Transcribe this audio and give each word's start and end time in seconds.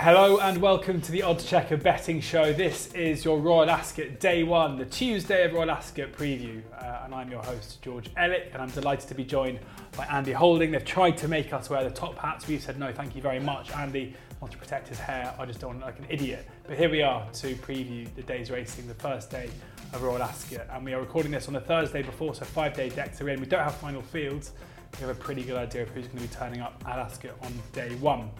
Hello 0.00 0.38
and 0.38 0.62
welcome 0.62 1.00
to 1.00 1.10
the 1.10 1.24
Odds 1.24 1.44
Checker 1.44 1.76
betting 1.76 2.20
show. 2.20 2.52
This 2.52 2.94
is 2.94 3.24
your 3.24 3.40
Royal 3.40 3.68
Ascot 3.68 4.20
day 4.20 4.44
one, 4.44 4.78
the 4.78 4.84
Tuesday 4.84 5.44
of 5.44 5.52
Royal 5.52 5.72
Ascot 5.72 6.12
preview. 6.12 6.62
Uh, 6.72 7.00
and 7.04 7.12
I'm 7.12 7.28
your 7.28 7.42
host, 7.42 7.82
George 7.82 8.08
Elek, 8.14 8.52
and 8.52 8.62
I'm 8.62 8.70
delighted 8.70 9.08
to 9.08 9.16
be 9.16 9.24
joined 9.24 9.58
by 9.96 10.06
Andy 10.06 10.30
Holding. 10.30 10.70
They've 10.70 10.84
tried 10.84 11.16
to 11.16 11.26
make 11.26 11.52
us 11.52 11.68
wear 11.68 11.82
the 11.82 11.90
top 11.90 12.16
hats. 12.16 12.46
We've 12.46 12.62
said 12.62 12.78
no, 12.78 12.92
thank 12.92 13.16
you 13.16 13.22
very 13.22 13.40
much. 13.40 13.72
Andy 13.72 14.14
wants 14.40 14.54
to 14.54 14.62
protect 14.62 14.86
his 14.86 15.00
hair. 15.00 15.34
I 15.36 15.44
just 15.44 15.58
don't 15.58 15.70
want 15.70 15.80
look 15.80 15.96
like 15.96 15.98
an 15.98 16.06
idiot. 16.08 16.46
But 16.68 16.78
here 16.78 16.90
we 16.90 17.02
are 17.02 17.28
to 17.32 17.56
preview 17.56 18.06
the 18.14 18.22
day's 18.22 18.52
racing, 18.52 18.86
the 18.86 18.94
first 18.94 19.32
day 19.32 19.50
of 19.92 20.00
Royal 20.00 20.22
Ascot. 20.22 20.68
And 20.70 20.84
we 20.84 20.94
are 20.94 21.00
recording 21.00 21.32
this 21.32 21.48
on 21.48 21.54
the 21.54 21.60
Thursday 21.60 22.02
before, 22.02 22.36
so 22.36 22.44
five 22.44 22.72
day 22.72 22.88
decks 22.88 23.20
are 23.20 23.28
in. 23.30 23.40
We 23.40 23.46
don't 23.46 23.64
have 23.64 23.74
final 23.74 24.02
fields. 24.02 24.52
We 24.92 25.00
have 25.08 25.10
a 25.10 25.20
pretty 25.20 25.42
good 25.42 25.56
idea 25.56 25.82
of 25.82 25.88
who's 25.88 26.06
going 26.06 26.18
to 26.18 26.28
be 26.28 26.34
turning 26.34 26.60
up 26.60 26.80
at 26.86 27.00
Ascot 27.00 27.32
on 27.42 27.52
day 27.72 27.96
one. 27.96 28.30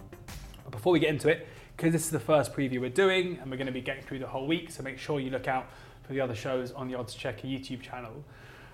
But 0.68 0.76
before 0.76 0.92
we 0.92 0.98
get 1.00 1.08
into 1.08 1.30
it, 1.30 1.48
because 1.76 1.92
this 1.94 2.04
is 2.04 2.10
the 2.10 2.20
first 2.20 2.52
preview 2.52 2.78
we're 2.78 2.90
doing 2.90 3.38
and 3.40 3.50
we're 3.50 3.56
going 3.56 3.68
to 3.68 3.72
be 3.72 3.80
getting 3.80 4.02
through 4.02 4.18
the 4.18 4.26
whole 4.26 4.46
week, 4.46 4.70
so 4.70 4.82
make 4.82 4.98
sure 4.98 5.18
you 5.18 5.30
look 5.30 5.48
out 5.48 5.66
for 6.02 6.12
the 6.12 6.20
other 6.20 6.34
shows 6.34 6.72
on 6.72 6.88
the 6.88 6.94
Odds 6.94 7.14
Checker 7.14 7.46
YouTube 7.46 7.80
channel. 7.80 8.22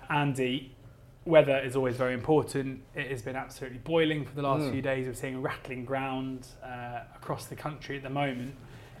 Andy, 0.09 0.75
weather 1.23 1.57
is 1.59 1.77
always 1.77 1.95
very 1.95 2.13
important. 2.13 2.81
It 2.95 3.09
has 3.09 3.21
been 3.21 3.37
absolutely 3.37 3.77
boiling 3.79 4.25
for 4.25 4.35
the 4.35 4.41
last 4.41 4.63
Mm. 4.63 4.71
few 4.73 4.81
days. 4.81 5.07
We're 5.07 5.13
seeing 5.13 5.41
rattling 5.41 5.85
ground 5.85 6.47
uh, 6.61 7.01
across 7.15 7.45
the 7.45 7.55
country 7.55 7.95
at 7.95 8.03
the 8.03 8.09
moment. 8.09 8.55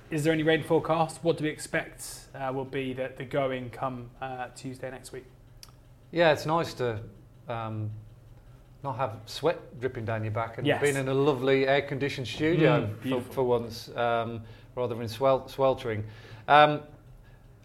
Is 0.09 0.23
there 0.23 0.31
any 0.31 0.43
rain 0.43 0.63
forecast? 0.63 1.21
What 1.21 1.37
do 1.37 1.43
we 1.43 1.49
expect 1.49 2.27
uh, 2.33 2.51
will 2.53 2.63
be 2.63 2.93
the, 2.93 3.11
the 3.17 3.25
going 3.25 3.71
come 3.71 4.09
uh, 4.21 4.47
Tuesday 4.55 4.89
next 4.89 5.11
week? 5.11 5.25
Yeah, 6.11 6.31
it's 6.31 6.45
nice 6.45 6.73
to 6.75 7.01
um, 7.49 7.91
not 8.85 8.95
have 8.97 9.17
sweat 9.25 9.59
dripping 9.81 10.05
down 10.05 10.23
your 10.23 10.31
back 10.31 10.57
and 10.57 10.65
Yes. 10.65 10.81
being 10.81 10.95
in 10.95 11.09
a 11.09 11.13
lovely 11.13 11.67
air-conditioned 11.67 12.27
studio 12.27 12.87
Mm, 13.03 13.09
for, 13.25 13.33
for 13.33 13.43
once, 13.43 13.89
um, 13.97 14.41
rather 14.75 14.95
than 14.95 15.07
swel- 15.09 15.47
sweltering. 15.49 16.05
Um, 16.47 16.81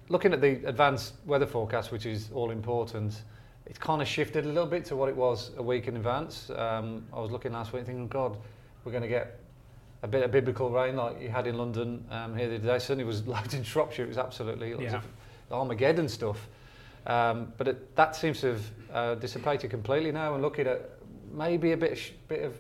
looking 0.09 0.33
at 0.33 0.41
the 0.41 0.65
advanced 0.67 1.15
weather 1.27 1.47
forecast, 1.47 1.93
which 1.93 2.07
is 2.07 2.31
all 2.35 2.51
important, 2.51 3.23
it's 3.67 3.79
kind 3.79 4.03
of 4.03 4.09
shifted 4.09 4.45
a 4.45 4.49
little 4.49 4.67
bit 4.67 4.85
to 4.87 4.97
what 4.97 5.09
it 5.09 5.15
was 5.15 5.53
a 5.59 5.63
week 5.63 5.87
in 5.87 5.97
advance. 5.97 6.51
Um, 6.51 7.07
I 7.13 7.21
was 7.21 7.31
looking 7.31 7.53
last 7.53 7.73
week 7.73 7.85
thinking, 7.87 8.09
God, 8.09 8.37
we're 8.85 8.91
going 8.93 9.03
to 9.03 9.09
get 9.09 9.39
a 10.03 10.09
bit 10.09 10.25
of 10.25 10.33
biblical 10.33 10.71
rain 10.71 10.97
like 10.97 11.21
you 11.21 11.29
had 11.29 11.47
in 11.47 11.57
London 11.59 12.03
um, 12.11 12.35
here 12.35 12.49
the 12.49 12.57
other 12.57 12.67
day. 12.67 12.79
Certainly 12.79 13.05
was 13.05 13.25
loads 13.27 13.55
in 13.55 13.63
Shropshire. 13.63 14.05
It 14.05 14.09
was 14.09 14.19
absolutely 14.19 14.75
Yeah. 14.83 15.03
Armageddon 15.53 16.09
stuff. 16.09 16.49
Um, 17.07 17.53
but 17.59 17.69
it, 17.69 17.97
that 17.97 18.17
seems 18.17 18.41
to 18.41 18.47
have 18.53 18.63
uh, 18.93 19.15
dissipated 19.17 19.71
completely 19.71 20.11
now. 20.13 20.35
And 20.35 20.43
looking 20.43 20.67
at 20.67 20.91
maybe 21.31 21.73
a 21.73 21.77
bit, 21.77 21.93
of 21.93 22.29
bit 22.29 22.43
of 22.43 22.59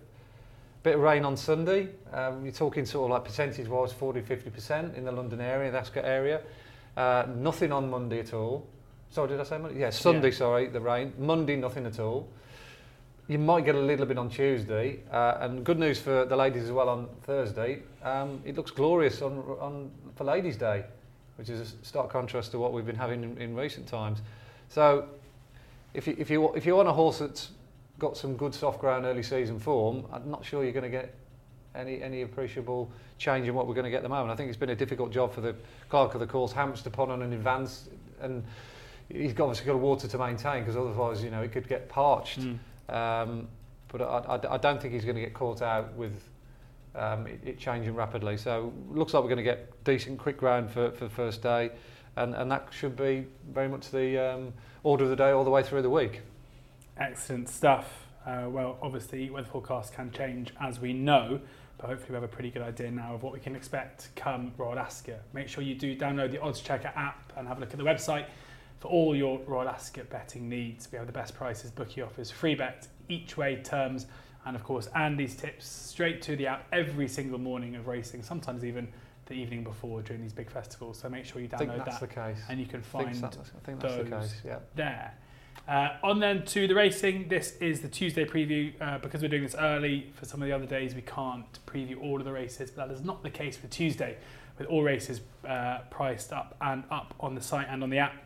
bit 0.82 0.94
of 0.94 1.00
rain 1.00 1.24
on 1.24 1.36
Sunday. 1.36 1.88
Um, 2.12 2.44
you're 2.44 2.54
talking 2.54 2.86
sort 2.86 3.10
of 3.10 3.10
like 3.10 3.24
percentage-wise, 3.24 3.92
40, 3.92 4.22
50% 4.22 4.96
in 4.96 5.04
the 5.04 5.12
London 5.12 5.40
area, 5.40 5.70
the 5.70 5.78
Ascot 5.78 6.04
area. 6.04 6.40
Uh, 6.96 7.26
nothing 7.36 7.72
on 7.72 7.90
Monday 7.90 8.20
at 8.20 8.32
all. 8.32 8.66
Sorry, 9.10 9.28
did 9.28 9.40
I 9.40 9.44
say 9.44 9.58
Monday? 9.58 9.80
Yeah, 9.80 9.90
Sunday. 9.90 10.30
Yeah. 10.30 10.36
Sorry, 10.36 10.66
the 10.68 10.80
rain. 10.80 11.12
Monday, 11.18 11.56
nothing 11.56 11.86
at 11.86 11.98
all. 11.98 12.28
You 13.28 13.38
might 13.38 13.64
get 13.64 13.74
a 13.74 13.80
little 13.80 14.06
bit 14.06 14.18
on 14.18 14.28
Tuesday, 14.28 15.00
uh, 15.12 15.38
and 15.40 15.64
good 15.64 15.78
news 15.78 16.00
for 16.00 16.24
the 16.24 16.36
ladies 16.36 16.64
as 16.64 16.72
well 16.72 16.88
on 16.88 17.08
Thursday. 17.22 17.82
Um, 18.02 18.40
it 18.44 18.56
looks 18.56 18.72
glorious 18.72 19.22
on, 19.22 19.38
on 19.60 19.90
for 20.16 20.24
Ladies' 20.24 20.56
Day, 20.56 20.84
which 21.36 21.48
is 21.48 21.60
a 21.60 21.84
stark 21.84 22.10
contrast 22.10 22.50
to 22.52 22.58
what 22.58 22.72
we've 22.72 22.86
been 22.86 22.96
having 22.96 23.22
in, 23.22 23.38
in 23.38 23.54
recent 23.54 23.86
times. 23.86 24.18
So, 24.68 25.08
if 25.94 26.08
you, 26.08 26.16
if 26.18 26.28
you 26.28 26.52
if 26.54 26.66
you 26.66 26.74
want 26.74 26.88
a 26.88 26.92
horse 26.92 27.18
that's 27.18 27.50
got 28.00 28.16
some 28.16 28.36
good 28.36 28.54
soft 28.54 28.80
ground 28.80 29.04
early 29.04 29.22
season 29.22 29.60
form, 29.60 30.04
I'm 30.12 30.28
not 30.28 30.44
sure 30.44 30.64
you're 30.64 30.72
going 30.72 30.90
to 30.90 30.90
get 30.90 31.14
any 31.76 32.02
any 32.02 32.22
appreciable 32.22 32.90
change 33.18 33.46
in 33.46 33.54
what 33.54 33.68
we're 33.68 33.74
going 33.74 33.84
to 33.84 33.90
get 33.90 33.98
at 33.98 34.02
the 34.02 34.08
moment. 34.08 34.30
I 34.30 34.34
think 34.34 34.48
it's 34.48 34.58
been 34.58 34.70
a 34.70 34.74
difficult 34.76 35.12
job 35.12 35.32
for 35.32 35.40
the 35.40 35.54
clerk 35.88 36.14
of 36.14 36.20
the 36.20 36.26
course, 36.26 36.50
hampered 36.50 36.86
upon 36.86 37.10
on 37.10 37.22
an 37.22 37.32
advance, 37.32 37.88
and 38.20 38.42
he's 39.08 39.32
got- 39.32 39.44
obviously 39.44 39.66
got 39.66 39.78
water 39.78 40.08
to 40.08 40.18
maintain 40.18 40.62
because 40.62 40.76
otherwise, 40.76 41.22
you 41.22 41.30
know, 41.30 41.42
it 41.42 41.52
could 41.52 41.68
get 41.68 41.88
parched. 41.88 42.40
Mm. 42.40 42.58
Um, 42.88 43.48
but 43.88 44.02
I, 44.02 44.36
I, 44.36 44.54
I 44.54 44.56
don't 44.56 44.80
think 44.80 44.94
he's 44.94 45.04
going 45.04 45.16
to 45.16 45.22
get 45.22 45.34
caught 45.34 45.62
out 45.62 45.92
with 45.94 46.22
um, 46.94 47.26
it, 47.26 47.40
it 47.44 47.58
changing 47.58 47.94
rapidly. 47.94 48.36
So 48.36 48.72
looks 48.88 49.14
like 49.14 49.22
we're 49.22 49.28
going 49.28 49.38
to 49.38 49.42
get 49.44 49.84
decent 49.84 50.18
quick 50.18 50.38
ground 50.38 50.70
for, 50.70 50.90
for 50.92 51.04
the 51.04 51.10
first 51.10 51.42
day, 51.42 51.70
and, 52.16 52.34
and 52.34 52.50
that 52.50 52.68
should 52.70 52.96
be 52.96 53.26
very 53.52 53.68
much 53.68 53.90
the 53.90 54.18
um, 54.18 54.52
order 54.82 55.04
of 55.04 55.10
the 55.10 55.16
day 55.16 55.30
all 55.30 55.44
the 55.44 55.50
way 55.50 55.62
through 55.62 55.82
the 55.82 55.90
week. 55.90 56.22
Excellent 57.00 57.48
stuff. 57.48 58.06
Uh, 58.26 58.46
well, 58.48 58.76
obviously, 58.82 59.30
weather 59.30 59.48
forecasts 59.50 59.90
can 59.90 60.10
change 60.10 60.52
as 60.60 60.78
we 60.78 60.92
know, 60.92 61.40
but 61.78 61.86
hopefully, 61.86 62.10
we 62.10 62.14
have 62.16 62.24
a 62.24 62.28
pretty 62.28 62.50
good 62.50 62.62
idea 62.62 62.90
now 62.90 63.14
of 63.14 63.22
what 63.22 63.32
we 63.32 63.40
can 63.40 63.56
expect 63.56 64.10
come 64.14 64.52
Royal 64.58 64.78
Ascot. 64.78 65.20
Make 65.32 65.48
sure 65.48 65.64
you 65.64 65.74
do 65.74 65.96
download 65.96 66.30
the 66.30 66.40
Odds 66.40 66.60
Checker 66.60 66.92
app 66.94 67.32
and 67.36 67.48
have 67.48 67.56
a 67.56 67.60
look 67.60 67.70
at 67.70 67.78
the 67.78 67.84
website 67.84 68.26
for 68.80 68.88
all 68.88 69.16
your 69.16 69.40
Royal 69.46 69.68
Ascot 69.68 70.10
betting 70.10 70.48
needs. 70.48 70.88
We 70.92 70.98
have 70.98 71.06
the 71.06 71.12
best 71.12 71.34
prices, 71.34 71.70
bookie 71.70 72.02
offers, 72.02 72.30
free 72.30 72.54
bet, 72.54 72.86
each 73.08 73.38
way 73.38 73.56
terms, 73.56 74.06
and 74.44 74.54
of 74.54 74.62
course, 74.62 74.88
Andy's 74.94 75.34
tips 75.34 75.66
straight 75.66 76.20
to 76.22 76.36
the 76.36 76.46
app 76.48 76.66
every 76.70 77.08
single 77.08 77.38
morning 77.38 77.76
of 77.76 77.86
racing, 77.86 78.22
sometimes 78.22 78.62
even 78.64 78.88
the 79.26 79.34
evening 79.34 79.64
before 79.64 80.02
during 80.02 80.20
these 80.20 80.32
big 80.32 80.50
festivals. 80.50 80.98
So 80.98 81.08
make 81.08 81.24
sure 81.24 81.40
you 81.40 81.48
download 81.48 81.78
that's 81.84 81.98
that 81.98 82.08
the 82.08 82.14
case. 82.14 82.40
and 82.50 82.60
you 82.60 82.66
can 82.66 82.80
I 82.80 82.82
think, 82.82 83.14
find 83.14 83.14
that's, 83.22 83.38
I 83.38 83.64
think 83.64 83.80
that's 83.80 83.96
the 83.96 84.02
those 84.02 84.22
case. 84.22 84.40
Yeah. 84.44 84.58
there. 84.74 85.14
Uh, 85.70 85.96
on 86.02 86.18
then 86.18 86.44
to 86.44 86.66
the 86.66 86.74
racing. 86.74 87.28
This 87.28 87.56
is 87.60 87.80
the 87.80 87.86
Tuesday 87.88 88.24
preview. 88.24 88.72
Uh, 88.80 88.98
because 88.98 89.22
we're 89.22 89.28
doing 89.28 89.44
this 89.44 89.54
early, 89.54 90.10
for 90.14 90.24
some 90.24 90.42
of 90.42 90.48
the 90.48 90.54
other 90.54 90.66
days 90.66 90.96
we 90.96 91.02
can't 91.02 91.64
preview 91.64 92.02
all 92.02 92.18
of 92.18 92.24
the 92.24 92.32
races, 92.32 92.72
but 92.72 92.88
that 92.88 92.94
is 92.94 93.04
not 93.04 93.22
the 93.22 93.30
case 93.30 93.56
for 93.56 93.68
Tuesday, 93.68 94.16
with 94.58 94.66
all 94.66 94.82
races 94.82 95.20
uh, 95.46 95.78
priced 95.88 96.32
up 96.32 96.56
and 96.60 96.82
up 96.90 97.14
on 97.20 97.36
the 97.36 97.40
site 97.40 97.68
and 97.70 97.84
on 97.84 97.90
the 97.90 97.98
app. 97.98 98.16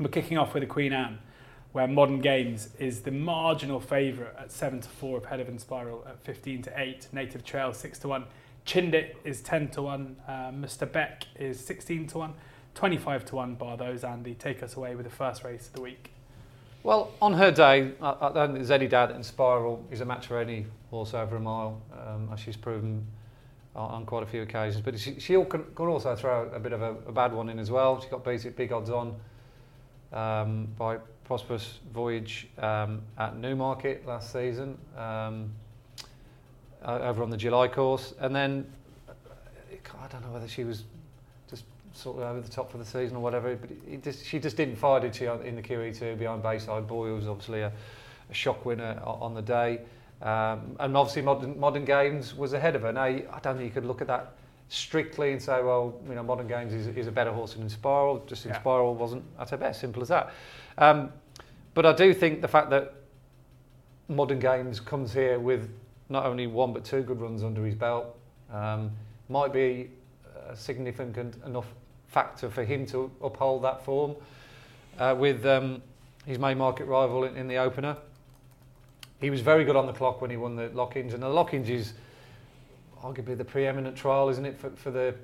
We're 0.00 0.08
kicking 0.08 0.38
off 0.38 0.54
with 0.54 0.62
the 0.62 0.66
Queen 0.66 0.92
Anne, 0.92 1.20
where 1.70 1.86
Modern 1.86 2.20
Games 2.20 2.70
is 2.80 3.02
the 3.02 3.12
marginal 3.12 3.78
favourite 3.78 4.34
at 4.36 4.50
7 4.50 4.80
to 4.80 4.88
4 4.88 5.18
of 5.18 5.24
Head 5.26 5.46
Inspiral 5.46 6.04
at 6.08 6.20
15 6.24 6.62
to 6.62 6.72
8, 6.80 7.08
Native 7.12 7.44
Trail 7.44 7.72
6 7.72 7.98
to 8.00 8.08
1, 8.08 8.24
Chindit 8.66 9.14
is 9.22 9.40
10 9.40 9.68
to 9.68 9.82
1, 9.82 10.16
uh, 10.26 10.32
Mutasaabeq 10.50 11.26
is 11.36 11.64
16 11.64 12.08
to 12.08 12.18
1, 12.18 12.34
25 12.74 13.24
to 13.26 13.36
1 13.36 13.54
bar 13.54 13.76
those, 13.76 14.02
Andy. 14.02 14.34
Take 14.34 14.64
us 14.64 14.74
away 14.74 14.96
with 14.96 15.04
the 15.04 15.12
first 15.12 15.44
race 15.44 15.68
of 15.68 15.74
the 15.74 15.80
week. 15.80 16.10
Well, 16.86 17.10
on 17.20 17.32
her 17.32 17.50
day, 17.50 17.90
I, 18.00 18.16
I 18.20 18.32
don't 18.32 18.46
think 18.50 18.58
there's 18.58 18.70
any 18.70 18.86
doubt 18.86 19.08
that 19.08 19.18
Inspiral 19.18 19.82
is 19.90 20.02
a 20.02 20.04
match 20.04 20.28
for 20.28 20.38
any 20.38 20.66
horse 20.88 21.14
over 21.14 21.34
a 21.34 21.40
mile, 21.40 21.82
um, 21.92 22.30
as 22.32 22.38
she's 22.38 22.56
proven 22.56 23.04
on, 23.74 23.90
on 23.90 24.06
quite 24.06 24.22
a 24.22 24.26
few 24.26 24.42
occasions. 24.42 24.84
But 24.84 24.96
she, 24.96 25.18
she 25.18 25.32
can, 25.32 25.64
can 25.74 25.86
also 25.88 26.14
throw 26.14 26.48
a 26.54 26.60
bit 26.60 26.72
of 26.72 26.82
a, 26.82 26.90
a 27.08 27.10
bad 27.10 27.32
one 27.32 27.48
in 27.48 27.58
as 27.58 27.72
well. 27.72 28.00
She 28.00 28.08
got 28.08 28.22
basic 28.22 28.54
big 28.54 28.70
odds 28.70 28.90
on 28.90 29.16
um, 30.12 30.68
by 30.78 30.98
Prosperous 31.24 31.80
Voyage 31.92 32.46
um, 32.58 33.02
at 33.18 33.36
Newmarket 33.36 34.06
last 34.06 34.32
season, 34.32 34.78
um, 34.96 35.50
over 36.84 37.24
on 37.24 37.30
the 37.30 37.36
July 37.36 37.66
course. 37.66 38.14
And 38.20 38.32
then, 38.32 38.64
uh, 39.08 39.12
I 40.04 40.06
don't 40.06 40.24
know 40.24 40.30
whether 40.30 40.46
she 40.46 40.62
was 40.62 40.84
sort 41.96 42.18
of 42.18 42.22
over 42.24 42.40
the 42.40 42.48
top 42.48 42.70
for 42.70 42.78
the 42.78 42.84
season 42.84 43.16
or 43.16 43.20
whatever, 43.20 43.54
but 43.56 43.70
it, 43.70 43.78
it 43.88 44.02
just, 44.02 44.24
she 44.24 44.38
just 44.38 44.56
didn't 44.56 44.76
fire, 44.76 45.00
did 45.00 45.14
she, 45.14 45.26
in 45.26 45.56
the 45.56 45.62
QE2 45.62 46.18
behind 46.18 46.42
Bayside 46.42 46.86
Boy, 46.86 47.08
who 47.08 47.14
was 47.14 47.26
obviously 47.26 47.62
a, 47.62 47.72
a 48.30 48.34
shock 48.34 48.64
winner 48.64 49.00
on 49.04 49.34
the 49.34 49.42
day. 49.42 49.80
Um, 50.22 50.76
and 50.80 50.96
obviously 50.96 51.22
modern, 51.22 51.58
modern 51.58 51.84
Games 51.84 52.34
was 52.34 52.52
ahead 52.52 52.74
of 52.74 52.82
her. 52.82 52.92
Now, 52.92 53.04
I 53.04 53.22
don't 53.42 53.56
think 53.56 53.64
you 53.64 53.70
could 53.70 53.84
look 53.84 54.00
at 54.00 54.06
that 54.06 54.32
strictly 54.68 55.32
and 55.32 55.40
say, 55.40 55.62
well, 55.62 55.94
you 56.08 56.14
know, 56.14 56.22
Modern 56.22 56.48
Games 56.48 56.72
is, 56.72 56.88
is 56.88 57.06
a 57.06 57.12
better 57.12 57.32
horse 57.32 57.54
than 57.54 57.68
Inspiral. 57.68 58.26
Just 58.26 58.44
Yeah. 58.44 58.58
Inspiral 58.58 58.94
wasn't 58.94 59.24
at 59.38 59.50
her 59.50 59.56
best, 59.56 59.80
simple 59.80 60.02
as 60.02 60.08
that. 60.08 60.32
Um, 60.78 61.12
but 61.74 61.84
I 61.86 61.92
do 61.92 62.14
think 62.14 62.40
the 62.40 62.48
fact 62.48 62.70
that 62.70 62.94
Modern 64.08 64.38
Games 64.38 64.80
comes 64.80 65.12
here 65.12 65.38
with 65.38 65.70
not 66.08 66.24
only 66.24 66.46
one 66.46 66.72
but 66.72 66.84
two 66.84 67.02
good 67.02 67.20
runs 67.20 67.42
under 67.42 67.64
his 67.64 67.74
belt 67.74 68.16
um, 68.52 68.90
might 69.28 69.52
be 69.52 69.90
a 70.48 70.56
significant 70.56 71.36
enough 71.44 71.66
factor 72.08 72.48
for 72.50 72.64
him 72.64 72.86
to 72.86 73.10
uphold 73.22 73.62
that 73.64 73.84
form 73.84 74.14
uh, 74.98 75.14
with 75.18 75.44
um, 75.46 75.82
his 76.24 76.38
main 76.38 76.58
market 76.58 76.86
rival 76.86 77.24
in, 77.24 77.36
in 77.36 77.48
the 77.48 77.56
opener. 77.56 77.96
He 79.20 79.30
was 79.30 79.40
very 79.40 79.64
good 79.64 79.76
on 79.76 79.86
the 79.86 79.92
clock 79.92 80.20
when 80.20 80.30
he 80.30 80.36
won 80.36 80.56
the 80.56 80.68
Lockinge, 80.68 81.14
and 81.14 81.22
the 81.22 81.28
Lockinge 81.28 81.70
is 81.70 81.94
arguably 83.02 83.36
the 83.36 83.44
preeminent 83.44 83.96
trial, 83.96 84.28
isn't 84.28 84.44
it, 84.44 84.58
for, 84.58 84.70
for 84.70 84.90
the 84.90 85.14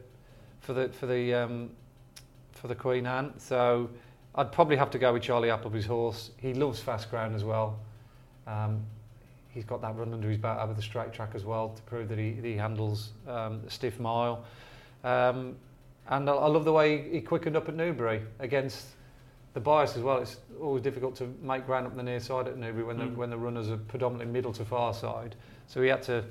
for 0.61 0.73
the 0.73 0.88
for 0.88 1.06
the 1.06 1.34
um, 1.34 1.70
for 2.52 2.69
the 2.69 2.75
Queen 2.75 3.06
Anne. 3.06 3.32
So 3.38 3.90
I'd 4.34 4.52
probably 4.52 4.76
have 4.76 4.90
to 4.93 4.99
go 4.99 5.12
with 5.12 5.23
Charlie 5.23 5.50
Appleby's 5.50 5.87
horse. 5.87 6.31
He 6.38 6.55
loves 6.55 6.81
fast 6.81 7.11
ground 7.11 7.34
as 7.34 7.44
well. 7.44 7.79
Um, 8.46 8.82
he's 9.50 9.64
got 9.64 9.82
that 9.82 9.96
run 9.96 10.14
under 10.14 10.29
his 10.29 10.38
belt 10.38 10.58
over 10.58 10.73
the 10.73 10.82
straight 10.82 11.12
track 11.12 11.31
as 11.34 11.44
well 11.44 11.70
to 11.70 11.82
prove 11.82 12.08
that 12.08 12.19
he, 12.19 12.32
he 12.32 12.56
handles 12.56 13.11
um, 13.29 13.61
a 13.67 13.70
stiff 13.70 14.00
mile. 14.00 14.44
Um, 15.05 15.56
and 16.12 16.28
I, 16.28 16.34
I 16.34 16.46
love 16.46 16.64
the 16.64 16.72
way 16.72 17.10
he 17.10 17.20
quickened 17.20 17.56
up 17.56 17.68
at 17.68 17.74
Newbury 17.74 18.22
against 18.38 18.86
the 19.54 19.60
bias 19.60 19.96
as 19.96 20.02
well. 20.02 20.18
It's 20.18 20.36
always 20.60 20.82
difficult 20.82 21.16
to 21.16 21.34
make 21.42 21.66
ground 21.66 21.86
up 21.86 21.96
the 21.96 22.02
near 22.02 22.20
side 22.20 22.48
at 22.48 22.56
Newbury 22.56 22.84
when, 22.84 22.96
Mm. 22.98 23.10
the, 23.10 23.18
when 23.18 23.30
the 23.30 23.36
runners 23.36 23.70
are 23.70 23.76
predominantly 23.76 24.32
middle 24.32 24.52
to 24.52 24.64
far 24.64 24.94
side. 24.94 25.34
So 25.66 25.82
he 25.82 25.88
had 25.88 26.02
to 26.04 26.24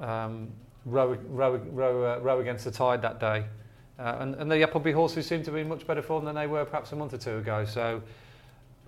um, 0.00 0.48
row, 0.84 1.16
row, 1.28 1.56
row, 1.56 2.14
uh, 2.14 2.18
row 2.20 2.40
against 2.40 2.64
the 2.64 2.70
tide 2.70 3.02
that 3.02 3.20
day. 3.20 3.44
Uh, 3.98 4.16
and, 4.20 4.34
and 4.36 4.50
the 4.50 4.62
Appleby 4.62 4.92
horses 4.92 5.26
seem 5.26 5.42
to 5.44 5.52
be 5.52 5.60
in 5.60 5.68
much 5.68 5.86
better 5.86 6.02
form 6.02 6.24
than 6.24 6.34
they 6.34 6.46
were 6.46 6.64
perhaps 6.64 6.92
a 6.92 6.96
month 6.96 7.14
or 7.14 7.18
two 7.18 7.38
ago. 7.38 7.64
So 7.64 8.02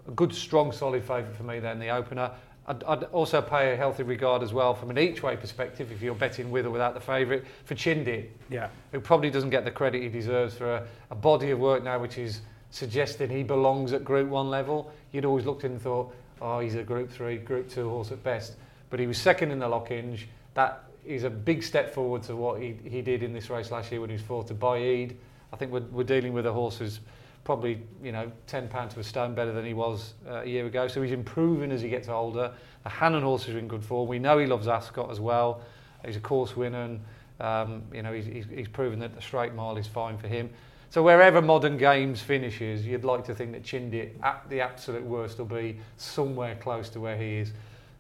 a 0.06 0.10
good, 0.12 0.34
strong, 0.34 0.72
solid 0.72 1.02
favourite 1.02 1.36
for 1.36 1.44
me 1.44 1.60
then, 1.60 1.78
the 1.78 1.90
opener. 1.90 2.30
I'd, 2.68 2.82
I'd 2.84 3.04
also 3.04 3.40
pay 3.40 3.72
a 3.72 3.76
healthy 3.76 4.02
regard 4.02 4.42
as 4.42 4.52
well 4.52 4.74
from 4.74 4.90
an 4.90 4.98
each 4.98 5.22
way 5.22 5.36
perspective, 5.36 5.92
if 5.92 6.02
you're 6.02 6.14
betting 6.14 6.50
with 6.50 6.66
or 6.66 6.70
without 6.70 6.94
the 6.94 7.00
favourite, 7.00 7.44
for 7.64 7.74
Chindit, 7.74 8.28
Yeah. 8.50 8.68
who 8.92 9.00
probably 9.00 9.30
doesn't 9.30 9.50
get 9.50 9.64
the 9.64 9.70
credit 9.70 10.02
he 10.02 10.08
deserves 10.08 10.54
for 10.54 10.74
a, 10.74 10.86
a 11.10 11.14
body 11.14 11.50
of 11.50 11.58
work 11.58 11.84
now 11.84 11.98
which 11.98 12.18
is 12.18 12.40
suggesting 12.70 13.30
he 13.30 13.42
belongs 13.42 13.92
at 13.92 14.04
Group 14.04 14.28
1 14.28 14.50
level. 14.50 14.92
You'd 15.12 15.24
always 15.24 15.46
looked 15.46 15.64
in 15.64 15.72
and 15.72 15.82
thought, 15.82 16.14
oh, 16.42 16.58
he's 16.60 16.74
a 16.74 16.82
Group 16.82 17.10
3, 17.10 17.38
Group 17.38 17.70
2 17.70 17.88
horse 17.88 18.10
at 18.10 18.22
best. 18.22 18.54
But 18.90 19.00
he 19.00 19.06
was 19.06 19.18
second 19.18 19.50
in 19.52 19.58
the 19.58 19.68
Lockinge. 19.68 20.26
That 20.54 20.84
is 21.04 21.22
a 21.22 21.30
big 21.30 21.62
step 21.62 21.94
forward 21.94 22.24
to 22.24 22.34
what 22.34 22.60
he, 22.60 22.76
he 22.84 23.00
did 23.00 23.22
in 23.22 23.32
this 23.32 23.48
race 23.48 23.70
last 23.70 23.92
year 23.92 24.00
when 24.00 24.10
he 24.10 24.14
was 24.14 24.22
fourth 24.22 24.48
to 24.48 24.54
Baaeed. 24.54 25.14
I 25.52 25.56
think 25.56 25.70
we're, 25.70 25.80
we're 25.92 26.02
dealing 26.04 26.32
with 26.32 26.46
a 26.46 26.52
horse 26.52 26.78
who's 26.78 26.98
probably, 27.46 27.80
you 28.02 28.10
know, 28.10 28.30
10 28.48 28.66
pounds 28.66 28.92
to 28.94 29.00
a 29.00 29.04
stone 29.04 29.32
better 29.32 29.52
than 29.52 29.64
he 29.64 29.72
was 29.72 30.14
uh, 30.28 30.42
a 30.42 30.44
year 30.44 30.66
ago. 30.66 30.88
So 30.88 31.00
he's 31.00 31.12
improving 31.12 31.70
as 31.70 31.80
he 31.80 31.88
gets 31.88 32.08
older. 32.08 32.52
The 32.82 32.88
Hannon 32.88 33.22
horse 33.22 33.46
is 33.46 33.54
in 33.54 33.68
good 33.68 33.84
form. 33.84 34.08
We 34.08 34.18
know 34.18 34.38
he 34.38 34.46
loves 34.46 34.66
Ascot 34.66 35.12
as 35.12 35.20
well. 35.20 35.60
He's 36.04 36.16
a 36.16 36.20
course 36.20 36.56
winner 36.56 36.82
and, 36.82 37.00
um, 37.38 37.84
you 37.94 38.02
know, 38.02 38.12
he's, 38.12 38.26
he's, 38.26 38.46
he's 38.52 38.66
proven 38.66 38.98
that 38.98 39.14
the 39.14 39.22
straight 39.22 39.54
mile 39.54 39.76
is 39.76 39.86
fine 39.86 40.18
for 40.18 40.26
him. 40.26 40.50
So 40.90 41.04
wherever 41.04 41.40
modern 41.40 41.78
games 41.78 42.20
finishes, 42.20 42.84
you'd 42.84 43.04
like 43.04 43.24
to 43.26 43.34
think 43.34 43.52
that 43.52 43.62
Chindit, 43.62 44.10
at 44.24 44.44
the 44.50 44.60
absolute 44.60 45.04
worst, 45.04 45.38
will 45.38 45.44
be 45.44 45.78
somewhere 45.98 46.56
close 46.56 46.88
to 46.90 47.00
where 47.00 47.16
he 47.16 47.36
is. 47.36 47.52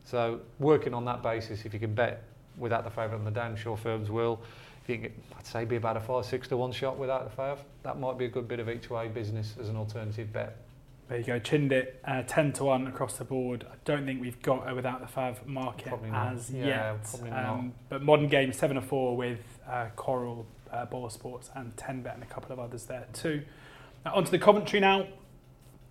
So 0.04 0.40
working 0.58 0.92
on 0.92 1.04
that 1.04 1.22
basis, 1.22 1.64
if 1.64 1.72
you 1.72 1.78
can 1.78 1.94
bet 1.94 2.24
without 2.58 2.82
the 2.82 2.90
favourite, 2.90 3.18
and 3.18 3.26
the 3.26 3.30
damn 3.30 3.54
sure 3.54 3.76
firms 3.76 4.10
will, 4.10 4.40
if 4.86 4.90
you 4.90 4.96
get, 4.98 5.12
I'd 5.36 5.46
say 5.46 5.64
be 5.64 5.76
about 5.76 5.96
a 5.96 6.00
five, 6.00 6.24
six 6.24 6.46
to 6.48 6.56
one 6.56 6.70
shot 6.70 6.96
without 6.96 7.24
the 7.24 7.30
favour. 7.30 7.58
That 7.82 7.98
might 7.98 8.18
be 8.18 8.26
a 8.26 8.28
good 8.28 8.46
bit 8.46 8.60
of 8.60 8.68
each 8.70 8.88
way 8.88 9.08
business 9.08 9.54
as 9.60 9.68
an 9.68 9.76
alternative 9.76 10.32
bet. 10.32 10.56
There 11.08 11.18
you 11.18 11.24
go, 11.24 11.38
Chindit, 11.40 11.86
uh, 12.04 12.22
10 12.26 12.52
to 12.54 12.64
1 12.64 12.88
across 12.88 13.16
the 13.16 13.24
board. 13.24 13.64
I 13.70 13.76
don't 13.84 14.04
think 14.04 14.20
we've 14.20 14.40
got 14.42 14.68
a 14.68 14.74
without 14.74 15.00
the 15.00 15.06
Fav 15.12 15.44
market 15.46 15.88
Probably 15.88 16.10
not. 16.10 16.34
as 16.34 16.50
Yeah, 16.50 16.66
yet. 16.66 16.90
Um, 16.90 16.98
probably 17.04 17.30
not. 17.30 17.64
but 17.88 18.02
modern 18.02 18.28
game 18.28 18.52
7 18.52 18.74
to 18.74 18.82
4 18.82 19.16
with 19.16 19.38
uh, 19.68 19.86
Coral, 19.94 20.46
uh, 20.72 20.86
BoyleSports, 20.86 21.50
and 21.54 21.76
10 21.76 22.02
bet 22.02 22.14
and 22.14 22.24
a 22.24 22.26
couple 22.26 22.52
of 22.52 22.58
others 22.58 22.86
there 22.86 23.06
too. 23.12 23.42
Now, 24.04 24.14
onto 24.16 24.32
the 24.32 24.38
Coventry 24.38 24.80
now, 24.80 25.06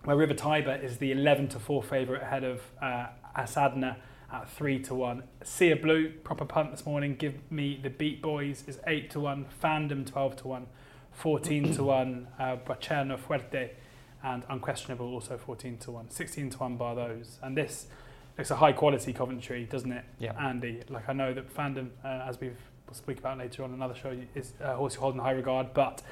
where 0.04 0.16
River 0.16 0.34
Tiber 0.34 0.74
is 0.74 0.98
the 0.98 1.12
11 1.12 1.48
to 1.48 1.58
4 1.58 1.82
favourite 1.82 2.22
ahead 2.22 2.44
of 2.44 2.62
uh, 2.82 3.06
Asadna 3.36 3.96
at 4.32 4.48
3 4.50 4.80
to 4.80 4.94
1. 4.94 5.22
Sia 5.42 5.76
Blue, 5.76 6.10
proper 6.24 6.44
punt 6.44 6.70
this 6.72 6.84
morning. 6.84 7.16
Give 7.16 7.34
me 7.50 7.78
the 7.80 7.90
Beat 7.90 8.20
Boys 8.22 8.64
is 8.66 8.80
8 8.86 9.10
to 9.10 9.20
1. 9.20 9.46
Fandom 9.62 10.06
12 10.06 10.36
to 10.36 10.48
1. 10.48 10.66
14 11.12 11.72
to 11.74 11.84
1. 11.84 12.28
Uh, 12.38 12.56
Bucanero 12.56 13.18
Fuerte 13.18 13.70
and 14.22 14.42
Unquestionable 14.48 15.06
also 15.12 15.38
14 15.38 15.78
to 15.78 15.90
1. 15.92 16.10
16 16.10 16.50
to 16.50 16.58
1 16.58 16.76
bar 16.76 16.94
those. 16.94 17.38
And 17.42 17.56
this 17.56 17.86
looks 18.36 18.50
a 18.50 18.56
high 18.56 18.72
quality 18.72 19.12
Coventry, 19.12 19.64
doesn't 19.64 19.92
it, 19.92 20.04
Yeah. 20.18 20.32
Andy? 20.38 20.82
Like 20.88 21.08
I 21.08 21.12
know 21.12 21.32
that 21.32 21.52
Fandom, 21.54 21.90
uh, 22.04 22.24
as 22.28 22.40
we've 22.40 22.58
we'll 22.86 22.94
speak 22.94 23.18
about 23.18 23.38
later 23.38 23.64
on 23.64 23.72
another 23.72 23.94
show, 23.94 24.16
is 24.34 24.52
a 24.60 24.74
horse 24.76 24.94
you 24.94 25.00
hold 25.00 25.14
in 25.14 25.20
high 25.20 25.32
regard. 25.32 25.74
But 25.74 26.02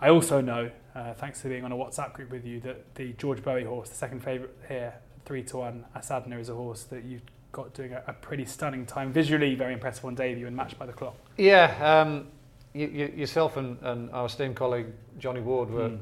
I 0.00 0.10
also 0.10 0.40
know, 0.40 0.70
uh, 0.94 1.14
thanks 1.14 1.42
to 1.42 1.48
being 1.48 1.64
on 1.64 1.72
a 1.72 1.76
WhatsApp 1.76 2.12
group 2.12 2.30
with 2.30 2.44
you, 2.44 2.60
that 2.60 2.94
the 2.94 3.12
George 3.14 3.42
Boughey 3.42 3.64
horse, 3.66 3.88
the 3.88 3.96
second 3.96 4.22
favourite 4.22 4.52
here, 4.68 4.94
3 5.24 5.42
to 5.44 5.56
1, 5.58 5.84
Asadna, 5.96 6.38
is 6.38 6.48
a 6.48 6.54
horse 6.54 6.84
that 6.84 7.04
you've 7.04 7.22
got 7.54 7.72
doing 7.72 7.92
a, 7.94 8.02
a 8.06 8.12
pretty 8.12 8.44
stunning 8.44 8.84
time. 8.84 9.12
Visually, 9.12 9.54
very 9.54 9.72
impressive 9.72 10.04
on 10.04 10.14
debut 10.14 10.46
and 10.46 10.54
matched 10.54 10.78
by 10.78 10.84
the 10.84 10.92
clock. 10.92 11.14
Yeah, 11.38 12.02
um, 12.02 12.26
you, 12.74 12.88
you, 12.88 13.12
yourself 13.16 13.56
and, 13.56 13.78
and 13.82 14.10
our 14.10 14.26
esteemed 14.26 14.56
colleague 14.56 14.88
Johnny 15.18 15.40
Ward 15.40 15.70
were 15.70 15.88
Mm. 15.90 16.00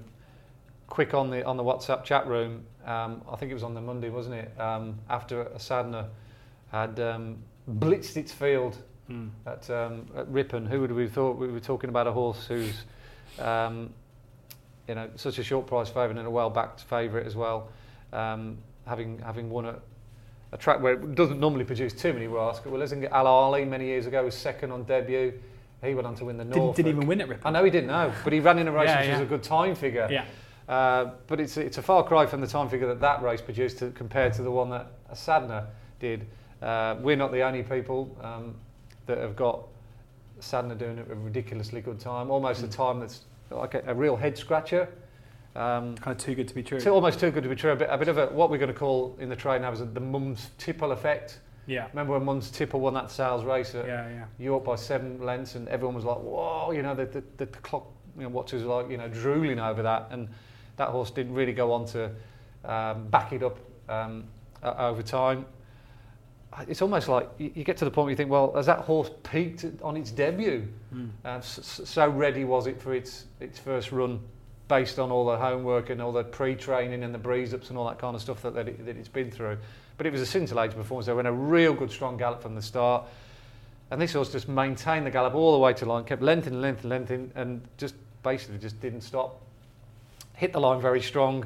quick 0.89 1.15
on 1.15 1.31
the 1.31 1.45
on 1.45 1.57
the 1.57 1.63
WhatsApp 1.63 2.03
chat 2.05 2.27
room. 2.27 2.65
Um, 2.85 3.23
I 3.31 3.37
think 3.37 3.51
it 3.51 3.55
was 3.55 3.63
on 3.63 3.75
the 3.75 3.81
Monday, 3.81 4.09
wasn't 4.09 4.35
it? 4.37 4.61
Um, 4.61 4.99
after 5.09 5.45
Sadna 5.57 6.09
had 6.73 6.99
um, 6.99 7.37
blitzed 7.71 8.17
its 8.17 8.33
field 8.33 8.77
Mm. 9.11 9.31
at, 9.47 9.69
um, 9.69 10.07
at 10.17 10.27
Ripon. 10.29 10.65
Who 10.65 10.81
would 10.81 10.93
we 10.93 11.03
have 11.03 11.13
thought 11.13 11.37
we 11.37 11.49
were 11.49 11.61
talking 11.61 11.91
about 11.91 12.07
a 12.07 12.13
horse 12.13 12.47
who's 12.47 12.85
um, 13.39 13.91
you 14.89 14.95
know 14.95 15.11
such 15.17 15.39
a 15.39 15.43
short 15.45 15.67
price 15.67 15.89
favourite 15.89 16.17
and 16.19 16.27
a 16.27 16.31
well 16.31 16.51
backed 16.51 16.81
favourite 16.83 17.27
as 17.27 17.37
well, 17.37 17.69
um, 18.13 18.57
having 18.87 19.19
having 19.19 19.51
won 19.51 19.67
a, 19.67 19.77
a 20.53 20.57
track 20.59 20.81
where 20.81 20.93
it 20.95 21.15
doesn't 21.15 21.41
normally 21.41 21.65
produce 21.65 21.93
too 21.93 22.13
many 22.13 22.27
rascals. 22.27 22.71
Well, 22.73 22.83
isn't 22.83 23.05
Al 23.07 23.27
Ali 23.27 23.65
many 23.65 23.87
years 23.87 24.07
ago 24.07 24.23
was 24.25 24.35
second 24.35 24.71
on 24.71 24.85
debut. 24.85 25.33
He 25.83 25.95
went 25.95 26.07
on 26.07 26.15
to 26.17 26.25
win 26.27 26.37
the 26.37 26.45
Didn't, 26.45 26.77
didn't 26.77 26.93
even 26.93 27.07
win 27.09 27.21
it, 27.21 27.29
Ripon. 27.29 27.57
I 27.57 27.59
know 27.59 27.65
he 27.65 27.71
didn't 27.71 27.89
know, 27.89 28.13
but 28.23 28.33
he 28.33 28.39
ran 28.39 28.59
in 28.59 28.69
a 28.69 28.73
race 28.73 28.89
Yeah, 28.89 29.01
which 29.01 29.11
was 29.11 29.21
a 29.21 29.25
good 29.25 29.43
time 29.43 29.75
figure. 29.75 30.07
Yeah. 30.11 30.27
Uh, 30.69 31.11
but 31.27 31.41
it's 31.41 31.57
it's 31.57 31.79
a 31.79 31.83
far 31.83 32.05
cry 32.05 32.25
from 32.25 32.41
the 32.41 32.47
time 32.47 32.69
figure 32.69 32.87
that 32.87 33.01
that 33.01 33.21
race 33.23 33.41
produced 33.41 33.79
to, 33.79 33.91
compared 33.91 34.33
to 34.35 34.43
the 34.43 34.51
one 34.51 34.71
that 34.71 34.87
Sadna 35.13 35.67
did. 35.99 36.27
Uh, 36.61 36.97
we're 37.01 37.17
not 37.17 37.33
the 37.33 37.43
only 37.43 37.65
people 37.65 38.17
um, 38.23 38.55
that 39.07 39.19
have 39.19 39.35
got 39.35 39.67
Sadna 40.41 40.79
doing 40.79 40.99
a 40.99 41.15
ridiculously 41.17 41.81
good 41.81 41.99
time, 41.99 42.31
almost 42.31 42.63
a 42.63 42.67
Mm. 42.69 42.77
time 42.77 43.01
that's 43.01 43.23
like 43.51 43.75
a, 43.75 43.83
a 43.89 43.95
real 43.95 44.15
head 44.17 44.39
scratcher. 44.39 44.89
Um, 45.55 45.97
Kind 45.97 46.17
of 46.17 46.23
too 46.25 46.35
good 46.35 46.49
to 46.49 46.55
be 46.55 46.63
true. 46.63 46.81
almost 46.91 47.21
too 47.21 47.31
good 47.31 47.43
to 47.43 47.49
be 47.49 47.55
true. 47.57 47.73
A 47.73 47.77
bit, 47.77 47.89
a 47.91 47.99
bit 47.99 48.09
of 48.09 48.17
a, 48.19 48.27
what 48.27 48.51
we're 48.51 48.59
going 48.59 48.73
to 48.73 48.79
call 48.79 49.17
in 49.21 49.29
the 49.29 49.37
trade 49.37 49.61
now 49.63 49.71
is 49.73 49.81
the 49.81 50.01
Mums 50.01 50.51
Tipple 50.59 50.93
effect. 50.93 51.41
yeah. 51.67 51.89
Remember 51.89 52.15
when 52.15 52.25
Mums 52.25 52.51
Tipple 52.51 52.81
won 52.81 52.95
that 52.95 53.11
sales 53.11 53.45
race 53.45 53.75
at 53.75 53.87
Yeah, 53.87 54.09
yeah. 54.09 54.25
York 54.39 54.65
by 54.65 54.77
seven 54.77 55.21
lengths, 55.23 55.55
and 55.55 55.69
everyone 55.69 55.95
was 55.95 56.05
like, 56.05 56.17
"Whoa!" 56.19 56.71
You 56.73 56.83
know, 56.83 56.95
the, 56.95 57.05
the, 57.07 57.23
the 57.37 57.47
clock 57.47 57.87
you 58.17 58.23
know, 58.23 58.29
watchers 58.31 58.63
were 58.65 58.75
like, 58.83 58.91
you 58.91 58.97
know, 58.97 59.09
drooling 59.09 59.59
over 59.61 59.83
that, 59.83 60.09
and 60.11 60.29
that 60.77 60.89
horse 60.89 61.11
didn't 61.11 61.35
really 61.35 61.53
go 61.53 61.71
on 61.73 61.85
to 61.87 62.11
um, 62.65 63.09
back 63.09 63.33
it 63.35 63.43
up 63.43 63.59
um, 63.91 64.25
uh, 64.63 64.75
over 64.79 65.03
time. 65.03 65.45
It's 66.69 66.83
almost 66.83 67.09
like 67.09 67.29
you, 67.39 67.51
you 67.55 67.65
get 67.65 67.77
to 67.79 67.85
the 67.87 67.91
point 67.91 68.05
where 68.07 68.11
you 68.11 68.17
think, 68.17 68.31
well, 68.31 68.53
has 68.55 68.67
that 68.67 68.81
horse 68.81 69.11
peaked 69.23 69.65
on 69.83 69.97
its 69.97 70.11
debut? 70.11 70.69
Mm. 70.95 71.09
Uh, 71.25 71.29
s- 71.29 71.59
s- 71.81 71.89
so 71.89 72.09
ready 72.09 72.45
was 72.45 72.67
it 72.67 72.81
for 72.81 72.95
its 72.95 73.25
its 73.41 73.59
first 73.59 73.91
run, 73.93 74.21
based 74.69 74.99
on 74.99 75.11
all 75.11 75.27
the 75.27 75.37
homework 75.37 75.91
and 75.91 76.01
all 76.01 76.13
the 76.13 76.25
pre-training 76.25 77.03
and 77.03 77.15
the 77.15 77.19
breeze-ups 77.19 77.69
and 77.69 77.79
all 77.79 77.87
that 77.89 77.99
kind 77.99 78.15
of 78.15 78.23
stuff 78.23 78.43
that, 78.43 78.55
that, 78.55 78.69
it, 78.69 78.85
that 78.87 78.97
it's 78.97 79.09
been 79.09 79.31
through. 79.31 79.59
But 79.97 80.07
it 80.07 80.13
was 80.13 80.21
a 80.23 80.27
scintillating 80.27 80.77
performance. 80.77 81.07
They 81.07 81.13
went 81.13 81.29
a 81.29 81.33
real 81.33 81.75
good, 81.75 81.91
strong 81.91 82.17
gallop 82.17 82.43
from 82.43 82.55
the 82.55 82.63
start. 82.63 83.05
And 83.91 84.01
this 84.01 84.15
horse 84.15 84.33
just 84.33 84.49
maintained 84.49 85.05
the 85.07 85.11
gallop 85.11 85.35
all 85.35 85.53
the 85.53 85.59
way 85.59 85.75
to 85.75 85.85
line, 85.85 86.05
kept 86.05 86.23
lengthening, 86.23 86.61
lengthening, 86.63 86.91
lengthening, 86.91 87.33
and 87.35 87.61
just 87.77 87.95
basically 88.23 88.59
just 88.59 88.81
didn't 88.81 89.03
stop. 89.03 89.43
Hit 90.35 90.53
the 90.53 90.61
line 90.61 90.81
very 90.81 91.03
strong. 91.03 91.45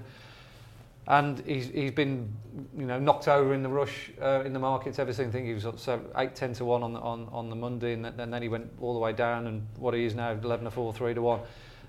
And 1.09 1.41
he's, 1.47 1.69
he's 1.69 1.93
been, 1.93 2.33
you 2.77 2.85
know, 2.87 2.99
knocked 2.99 3.29
over 3.29 3.55
in 3.55 3.63
the 3.63 3.69
rush 3.69 4.11
uh, 4.21 4.43
in 4.45 4.53
the 4.53 4.59
markets 4.59 4.99
ever 4.99 5.13
since. 5.13 5.29
I 5.31 5.33
think 5.33 5.47
he 5.47 5.55
was 5.55 5.67
so 5.77 6.01
8, 6.17 6.35
10 6.35 6.53
to 6.55 6.65
1 6.65 6.83
on 6.83 6.93
the, 6.93 7.01
on, 7.01 7.29
on 7.33 7.49
the 7.51 7.57
Monday, 7.57 7.93
and, 7.93 8.05
then- 8.05 8.19
and 8.19 8.33
then 8.33 8.43
he 8.43 8.49
went 8.49 8.71
all 8.81 8.93
the 8.95 9.01
way 9.01 9.13
down, 9.13 9.47
and 9.47 9.67
what 9.79 9.95
he 9.95 10.05
is 10.05 10.15
now, 10.15 10.33
11 10.33 10.65
to 10.65 10.71
4, 10.71 10.93
3 10.93 11.15
to 11.15 11.23
1. 11.23 11.41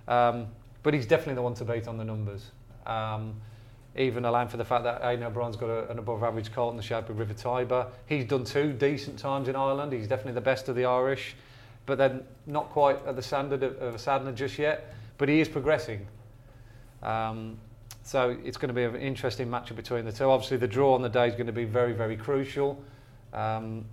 Um, 0.08 0.48
but 0.84 0.94
he's 0.94 1.06
definitely 1.06 1.36
the 1.36 1.42
one 1.42 1.54
to 1.56 1.66
beat 1.66 1.88
on 1.88 1.98
the 1.98 2.06
numbers. 2.06 2.52
Um, 2.86 3.36
even 3.98 4.26
allowing 4.26 4.48
for 4.48 4.58
the 4.58 4.66
fact 4.66 4.84
that 4.84 5.02
Aidan 5.04 5.24
O'Brien's 5.24 5.56
got 5.56 5.70
a, 5.70 5.90
an 5.90 5.98
above 5.98 6.24
average 6.24 6.54
call 6.54 6.70
in 6.70 6.78
the 6.78 6.84
shape 6.84 7.10
of 7.10 7.18
River 7.18 7.34
Tiber. 7.34 7.88
He's 8.06 8.26
done 8.26 8.44
two 8.44 8.72
decent 8.72 9.18
times 9.18 9.48
in 9.48 9.56
Ireland. 9.56 9.92
He's 9.92 10.08
definitely 10.08 10.34
the 10.34 10.42
best 10.42 10.70
of 10.70 10.76
the 10.76 10.86
Irish, 10.86 11.36
but 11.86 11.98
then 11.98 12.24
not 12.46 12.70
quite 12.70 13.04
at 13.08 13.16
the 13.16 13.22
standard 13.24 13.64
of, 13.64 13.76
of 13.78 13.96
a 13.96 13.98
Sadner 13.98 14.36
just 14.36 14.60
yet. 14.60 14.94
But 15.18 15.30
he 15.30 15.42
is 15.42 15.50
progressing. 15.50 16.08
Um, 17.02 17.58
so 18.04 18.38
it's 18.44 18.58
going 18.58 18.70
to 18.70 18.74
be 18.74 18.84
an 18.84 18.96
interesting 18.96 19.48
matchup 19.48 19.76
between 19.76 20.06
the 20.06 20.12
two. 20.12 20.30
Obviously, 20.30 20.58
the 20.58 20.68
draw 20.68 20.94
on 20.94 21.02
the 21.02 21.10
day 21.10 21.28
is 21.28 21.34
going 21.34 21.48
to 21.48 21.54
be 21.54 21.66
very, 21.66 21.94
very 21.94 22.16
crucial. 22.16 22.82
Um, 23.34 23.84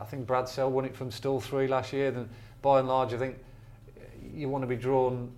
I 0.00 0.04
think 0.04 0.26
Bradsell 0.26 0.70
won 0.70 0.84
it 0.84 0.94
from 0.94 1.10
Still 1.10 1.40
3 1.40 1.66
last 1.66 1.92
year. 1.92 2.10
Then, 2.10 2.28
by 2.62 2.78
and 2.78 2.88
large, 2.88 3.12
I 3.12 3.18
think 3.18 3.36
you 4.34 4.48
want 4.48 4.62
to 4.62 4.68
be 4.68 4.76
drawn 4.76 5.32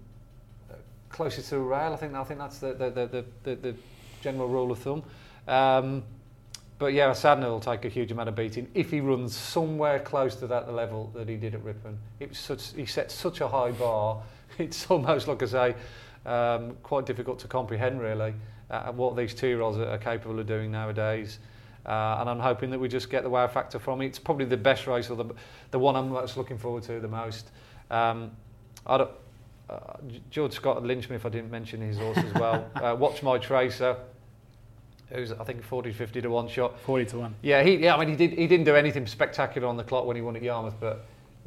closer 1.08 1.42
to 1.42 1.58
rail. 1.58 1.92
I 1.92 1.96
think 1.96 2.14
I 2.14 2.24
think 2.24 2.40
that's 2.40 2.58
the 2.58 2.74
the, 2.74 2.90
the, 2.90 3.24
the, 3.42 3.54
the, 3.54 3.74
general 4.22 4.48
rule 4.48 4.72
of 4.72 4.78
thumb. 4.78 5.02
Um, 5.46 6.02
but 6.78 6.92
yeah, 6.92 7.10
Sadner 7.10 7.48
will 7.48 7.60
take 7.60 7.84
a 7.84 7.88
huge 7.88 8.12
amount 8.12 8.28
of 8.28 8.34
beating 8.34 8.68
if 8.74 8.90
he 8.90 9.00
runs 9.00 9.34
somewhere 9.34 9.98
close 9.98 10.36
to 10.36 10.46
that 10.48 10.72
level 10.72 11.10
that 11.14 11.28
he 11.28 11.36
did 11.36 11.54
at 11.54 11.64
Ripon. 11.64 11.98
It 12.20 12.30
was 12.30 12.38
such, 12.38 12.74
he 12.74 12.84
set 12.84 13.10
such 13.10 13.40
a 13.40 13.48
high 13.48 13.72
bar. 13.72 14.22
It's 14.58 14.90
almost 14.90 15.28
like 15.28 15.42
I 15.42 15.46
say, 15.46 15.74
um, 16.24 16.76
quite 16.82 17.04
difficult 17.04 17.38
to 17.40 17.48
comprehend 17.48 18.00
really 18.00 18.32
uh, 18.70 18.92
what 18.92 19.16
these 19.16 19.34
two-year-olds 19.34 19.76
are, 19.76 19.88
are 19.88 19.98
capable 19.98 20.38
of 20.38 20.46
doing 20.46 20.70
nowadays. 20.70 21.40
Uh, 21.84 22.16
and 22.20 22.30
I'm 22.30 22.40
hoping 22.40 22.70
that 22.70 22.78
we 22.78 22.88
just 22.88 23.10
get 23.10 23.22
the 23.22 23.28
wow 23.28 23.46
factor 23.48 23.78
from 23.78 24.00
it. 24.00 24.06
It's 24.06 24.18
probably 24.18 24.46
the 24.46 24.56
best 24.56 24.86
race 24.86 25.10
or 25.10 25.16
the, 25.16 25.34
the 25.72 25.78
one 25.78 25.94
I'm 25.94 26.10
most 26.10 26.36
looking 26.36 26.58
forward 26.58 26.84
to 26.84 27.00
the 27.00 27.08
most. 27.08 27.50
Um, 27.90 28.32
I 28.86 28.98
don't, 28.98 29.10
uh, 29.68 29.96
George 30.30 30.52
Scott 30.52 30.82
lynched 30.82 31.10
me 31.10 31.16
if 31.16 31.26
I 31.26 31.28
didn't 31.28 31.50
mention 31.50 31.80
his 31.80 31.98
horse 31.98 32.18
as 32.18 32.34
well. 32.34 32.70
uh, 32.76 32.94
Watch 32.98 33.22
My 33.22 33.38
Tracer, 33.38 33.96
who's 35.10 35.32
I 35.32 35.44
think 35.44 35.62
40, 35.62 35.92
50 35.92 36.20
to 36.22 36.28
one 36.28 36.48
shot. 36.48 36.78
40 36.80 37.04
to 37.06 37.18
1. 37.18 37.34
Yeah, 37.42 37.62
he, 37.62 37.76
yeah. 37.76 37.96
I 37.96 38.00
mean, 38.00 38.08
he 38.08 38.16
did. 38.16 38.38
He 38.38 38.46
didn't 38.46 38.64
do 38.64 38.76
anything 38.76 39.06
spectacular 39.06 39.66
on 39.66 39.76
the 39.76 39.84
clock 39.84 40.06
when 40.06 40.16
he 40.16 40.22
won 40.22 40.36
at 40.36 40.42
Yarmouth, 40.42 40.76
but 40.80 41.06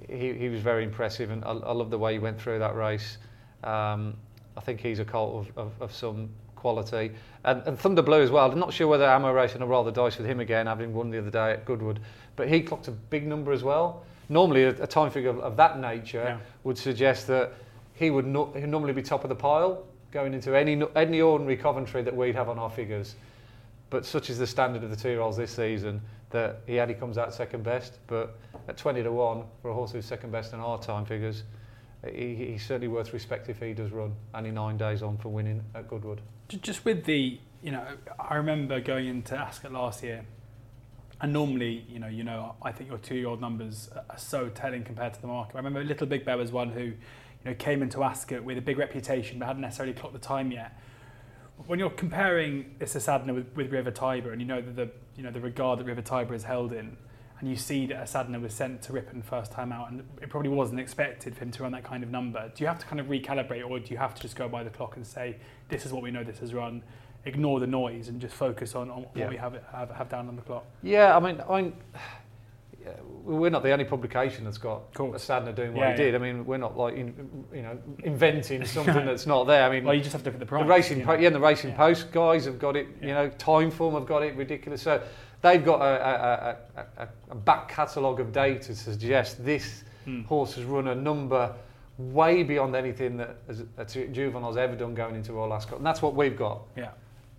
he, 0.09 0.33
he 0.33 0.49
was 0.49 0.61
very 0.61 0.83
impressive, 0.83 1.31
and 1.31 1.43
I, 1.45 1.51
I 1.51 1.71
love 1.71 1.89
the 1.89 1.97
way 1.97 2.13
he 2.13 2.19
went 2.19 2.39
through 2.41 2.59
that 2.59 2.75
race. 2.75 3.17
Um, 3.63 4.15
I 4.57 4.61
think 4.61 4.81
he's 4.81 4.99
a 4.99 5.05
colt 5.05 5.47
of, 5.55 5.57
of, 5.57 5.81
of 5.81 5.93
some 5.93 6.29
quality. 6.55 7.11
And, 7.45 7.61
and 7.65 7.79
Thunder 7.79 8.01
Blue 8.01 8.21
as 8.21 8.31
well. 8.31 8.51
I'm 8.51 8.59
not 8.59 8.73
sure 8.73 8.87
whether 8.87 9.05
Amo 9.05 9.31
Racing 9.31 9.61
will 9.61 9.67
roll 9.67 9.83
the 9.85 9.91
dice 9.91 10.17
with 10.17 10.27
him 10.27 10.41
again, 10.41 10.67
having 10.67 10.93
won 10.93 11.09
the 11.09 11.19
other 11.19 11.29
day 11.29 11.51
at 11.51 11.63
Goodwood. 11.65 12.01
But 12.35 12.49
he 12.49 12.61
clocked 12.61 12.89
a 12.89 12.91
big 12.91 13.25
number 13.25 13.53
as 13.53 13.63
well. 13.63 14.03
Normally, 14.27 14.63
a, 14.65 14.69
a 14.83 14.87
time 14.87 15.09
figure 15.11 15.29
of, 15.29 15.39
of 15.39 15.55
that 15.57 15.79
nature 15.79 16.23
Yeah. 16.23 16.37
would 16.65 16.77
suggest 16.77 17.27
that 17.27 17.53
he 17.99 18.09
would 18.09 18.25
no, 18.25 18.45
normally 18.55 18.93
be 18.93 19.03
top 19.03 19.25
of 19.25 19.29
the 19.29 19.35
pile 19.35 19.85
going 20.11 20.33
into 20.33 20.57
any 20.57 20.81
any 20.95 21.21
ordinary 21.21 21.57
Coventry 21.57 22.01
that 22.01 22.15
we'd 22.15 22.33
have 22.33 22.47
on 22.47 22.57
our 22.57 22.69
figures. 22.69 23.15
But 23.89 24.05
such 24.05 24.29
is 24.29 24.37
the 24.39 24.47
standard 24.47 24.83
of 24.83 24.89
the 24.89 24.95
two-year-olds 24.95 25.35
this 25.35 25.51
season 25.51 26.01
that 26.29 26.61
he 26.65 26.79
only 26.79 26.93
comes 26.93 27.17
out 27.17 27.33
second 27.33 27.63
best. 27.63 27.97
But 28.07 28.37
at 28.67 28.77
20 28.77 29.03
to 29.03 29.11
1 29.11 29.43
for 29.61 29.71
a 29.71 29.73
horse 29.73 29.91
who's 29.91 30.05
second 30.05 30.31
best 30.31 30.53
in 30.53 30.59
our 30.59 30.79
time 30.79 31.05
figures, 31.05 31.43
he, 32.05 32.35
he's 32.35 32.65
certainly 32.65 32.87
worth 32.87 33.11
respect 33.13 33.49
if 33.49 33.59
he 33.59 33.73
does 33.73 33.91
run 33.91 34.13
only 34.33 34.51
nine 34.51 34.77
days 34.77 35.01
on 35.01 35.17
for 35.17 35.29
winning 35.29 35.63
at 35.75 35.87
Goodwood. 35.87 36.21
Just 36.47 36.85
with 36.85 37.03
the, 37.05 37.39
you 37.63 37.71
know, 37.71 37.83
I 38.19 38.35
remember 38.35 38.79
going 38.79 39.07
into 39.07 39.35
Ascot 39.35 39.71
last 39.71 40.03
year, 40.03 40.23
and 41.21 41.33
normally, 41.33 41.83
you 41.89 41.99
know, 41.99 42.07
you 42.07 42.23
know, 42.23 42.55
I 42.61 42.71
think 42.71 42.89
your 42.89 42.99
two-year-old 42.99 43.41
numbers 43.41 43.89
are 43.93 44.17
so 44.17 44.47
telling 44.49 44.83
compared 44.83 45.15
to 45.15 45.21
the 45.21 45.27
market. 45.27 45.55
I 45.55 45.57
remember 45.57 45.83
Little 45.83 46.07
Big 46.07 46.23
Bear 46.23 46.37
was 46.37 46.51
one 46.51 46.69
who, 46.69 46.93
you 47.43 47.51
know, 47.51 47.55
came 47.55 47.81
into 47.81 48.03
Ascot 48.03 48.43
with 48.43 48.57
a 48.57 48.61
big 48.61 48.77
reputation 48.77 49.39
but 49.39 49.45
hadn't 49.45 49.61
necessarily 49.61 49.93
clocked 49.93 50.13
the 50.13 50.19
time 50.19 50.51
yet. 50.51 50.77
When 51.67 51.77
you're 51.79 51.89
comparing 51.89 52.75
this 52.79 52.95
Asadna 52.95 53.33
with, 53.33 53.53
with 53.55 53.71
River 53.71 53.91
Tiber, 53.91 54.31
and 54.31 54.41
you 54.41 54.47
know 54.47 54.61
that 54.61 54.75
the, 54.75 54.89
you 55.15 55.23
know, 55.23 55.31
the 55.31 55.41
regard 55.41 55.79
that 55.79 55.85
River 55.85 56.01
Tiber 56.01 56.33
is 56.33 56.43
held 56.43 56.71
in, 56.71 56.95
and 57.39 57.49
you 57.49 57.55
see 57.55 57.85
that 57.87 58.05
Asadna 58.05 58.41
was 58.41 58.53
sent 58.53 58.81
to 58.83 58.93
Ripon 58.93 59.21
first 59.21 59.51
time 59.51 59.71
out, 59.71 59.91
and 59.91 60.03
it 60.21 60.29
probably 60.29 60.49
wasn't 60.49 60.79
expected 60.79 61.35
for 61.35 61.43
him 61.43 61.51
to 61.51 61.63
run 61.63 61.71
that 61.73 61.83
kind 61.83 62.03
of 62.03 62.09
number. 62.09 62.49
Do 62.53 62.63
you 62.63 62.67
have 62.67 62.79
to 62.79 62.85
kind 62.85 62.99
of 62.99 63.07
recalibrate, 63.07 63.69
or 63.69 63.79
do 63.79 63.91
you 63.91 63.97
have 63.97 64.15
to 64.15 64.21
just 64.21 64.35
go 64.35 64.47
by 64.47 64.63
the 64.63 64.69
clock 64.69 64.95
and 64.95 65.05
say, 65.05 65.37
this 65.67 65.85
is 65.85 65.91
what 65.91 66.01
we 66.01 66.11
know 66.11 66.23
this 66.23 66.39
has 66.39 66.53
run, 66.53 66.81
ignore 67.25 67.59
the 67.59 67.67
noise, 67.67 68.07
and 68.07 68.21
just 68.21 68.35
focus 68.35 68.75
on, 68.75 68.89
on 68.89 69.05
Yeah. 69.15 69.25
what 69.25 69.31
we 69.31 69.37
have, 69.37 69.53
have 69.73 69.91
have 69.91 70.09
down 70.09 70.27
on 70.29 70.35
the 70.37 70.41
clock? 70.41 70.65
Yeah, 70.81 71.15
I 71.15 71.19
mean, 71.19 71.41
I'm, 71.49 71.73
we're 73.23 73.49
not 73.49 73.63
the 73.63 73.71
only 73.71 73.85
publication 73.85 74.43
that's 74.43 74.57
got 74.57 74.93
Course. 74.93 75.25
Sadner 75.27 75.53
doing 75.55 75.73
what 75.73 75.81
Yeah, 75.83 75.91
he 75.91 75.97
did. 75.97 76.13
yeah. 76.13 76.19
I 76.19 76.21
mean, 76.21 76.45
we're 76.45 76.57
not 76.57 76.77
like 76.77 76.95
in, 76.95 77.13
you 77.53 77.61
know 77.61 77.77
inventing 78.03 78.65
something 78.77 79.05
that's 79.05 79.25
not 79.27 79.45
there. 79.45 79.63
I 79.63 79.69
mean, 79.69 79.83
Well, 79.83 79.93
you 79.93 80.01
just 80.01 80.13
have 80.13 80.23
to 80.23 80.27
look 80.29 80.35
at 80.35 80.39
the 80.39 80.45
price. 80.45 80.63
the 80.63 80.69
racing, 80.69 81.03
po- 81.03 81.13
yeah, 81.13 81.27
and 81.27 81.35
the 81.35 81.39
racing 81.39 81.73
post 81.73 82.11
guys 82.11 82.45
have 82.45 82.59
got 82.59 82.75
it. 82.75 82.87
You 83.01 83.09
know, 83.13 83.29
time 83.37 83.71
form 83.71 83.93
have 83.95 84.05
got 84.07 84.23
it 84.23 84.35
ridiculous. 84.35 84.81
So 84.81 85.01
they've 85.41 85.63
got 85.63 85.81
a, 85.81 86.57
a, 86.77 86.81
a, 86.81 87.03
a, 87.03 87.07
a 87.31 87.35
back 87.35 87.69
catalogue 87.69 88.19
of 88.19 88.31
data 88.31 88.59
to 88.67 88.75
suggest 88.75 89.43
this 89.45 89.83
Hmm. 90.05 90.21
horse 90.23 90.55
has 90.55 90.63
run 90.63 90.87
a 90.87 90.95
number 90.95 91.53
way 91.97 92.43
beyond 92.43 92.73
anything 92.73 93.17
that 93.17 93.35
a 93.77 93.83
ju- 93.83 94.07
juvenile's 94.07 94.55
ever 94.55 94.73
done 94.77 94.95
going 94.95 95.13
into 95.15 95.33
Royal 95.33 95.53
Ascot, 95.53 95.77
and 95.77 95.85
that's 95.85 96.01
what 96.01 96.15
we've 96.15 96.37
got. 96.37 96.61
Yeah. 96.77 96.91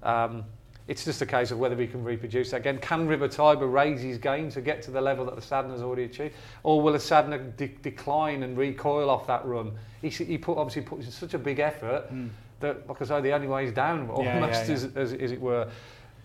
Um, 0.02 0.44
it's 0.90 1.04
just 1.04 1.22
a 1.22 1.26
case 1.26 1.52
of 1.52 1.58
whether 1.60 1.76
we 1.76 1.86
can 1.86 2.02
reproduce 2.02 2.50
that 2.50 2.56
again. 2.56 2.76
Can 2.78 3.06
River 3.06 3.28
Tiber 3.28 3.68
raise 3.68 4.02
his 4.02 4.18
game 4.18 4.50
to 4.50 4.60
get 4.60 4.82
to 4.82 4.90
the 4.90 5.00
level 5.00 5.24
that 5.26 5.36
the 5.36 5.40
Sadner's 5.40 5.82
already 5.82 6.02
achieved, 6.02 6.34
or 6.64 6.82
will 6.82 6.92
the 6.94 6.98
Sadner 6.98 7.56
de- 7.56 7.68
decline 7.68 8.42
and 8.42 8.58
recoil 8.58 9.08
off 9.08 9.24
that 9.28 9.44
run? 9.46 9.70
He, 10.02 10.08
he 10.08 10.36
put 10.36 10.58
obviously 10.58 10.82
put 10.82 10.98
in 10.98 11.08
such 11.08 11.34
a 11.34 11.38
big 11.38 11.60
effort 11.60 12.06
Hmm. 12.08 12.26
that, 12.58 12.88
like 12.88 13.00
I 13.00 13.04
say, 13.04 13.20
the 13.20 13.30
only 13.30 13.46
way 13.46 13.66
is 13.66 13.72
down, 13.72 14.10
almost 14.10 14.24
Yeah, 14.24 14.40
yeah, 14.40 14.46
yeah. 14.46 14.72
As, 14.72 14.84
as, 14.96 15.12
as 15.12 15.30
it 15.30 15.40
were. 15.40 15.70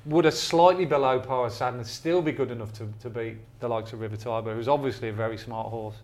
Would 0.08 0.26
a 0.26 0.32
slightly 0.32 0.86
below 0.86 1.20
par 1.20 1.48
Sadner 1.50 1.86
still 1.86 2.24
be 2.24 2.32
good 2.32 2.50
enough 2.50 2.74
to, 2.74 2.88
to 3.02 3.10
beat 3.12 3.38
the 3.60 3.68
likes 3.68 3.94
of 3.94 4.00
River 4.00 4.18
Tiber, 4.18 4.56
who's 4.56 4.68
obviously 4.68 5.10
a 5.10 5.14
very 5.14 5.38
smart 5.38 5.68
horse? 5.68 5.98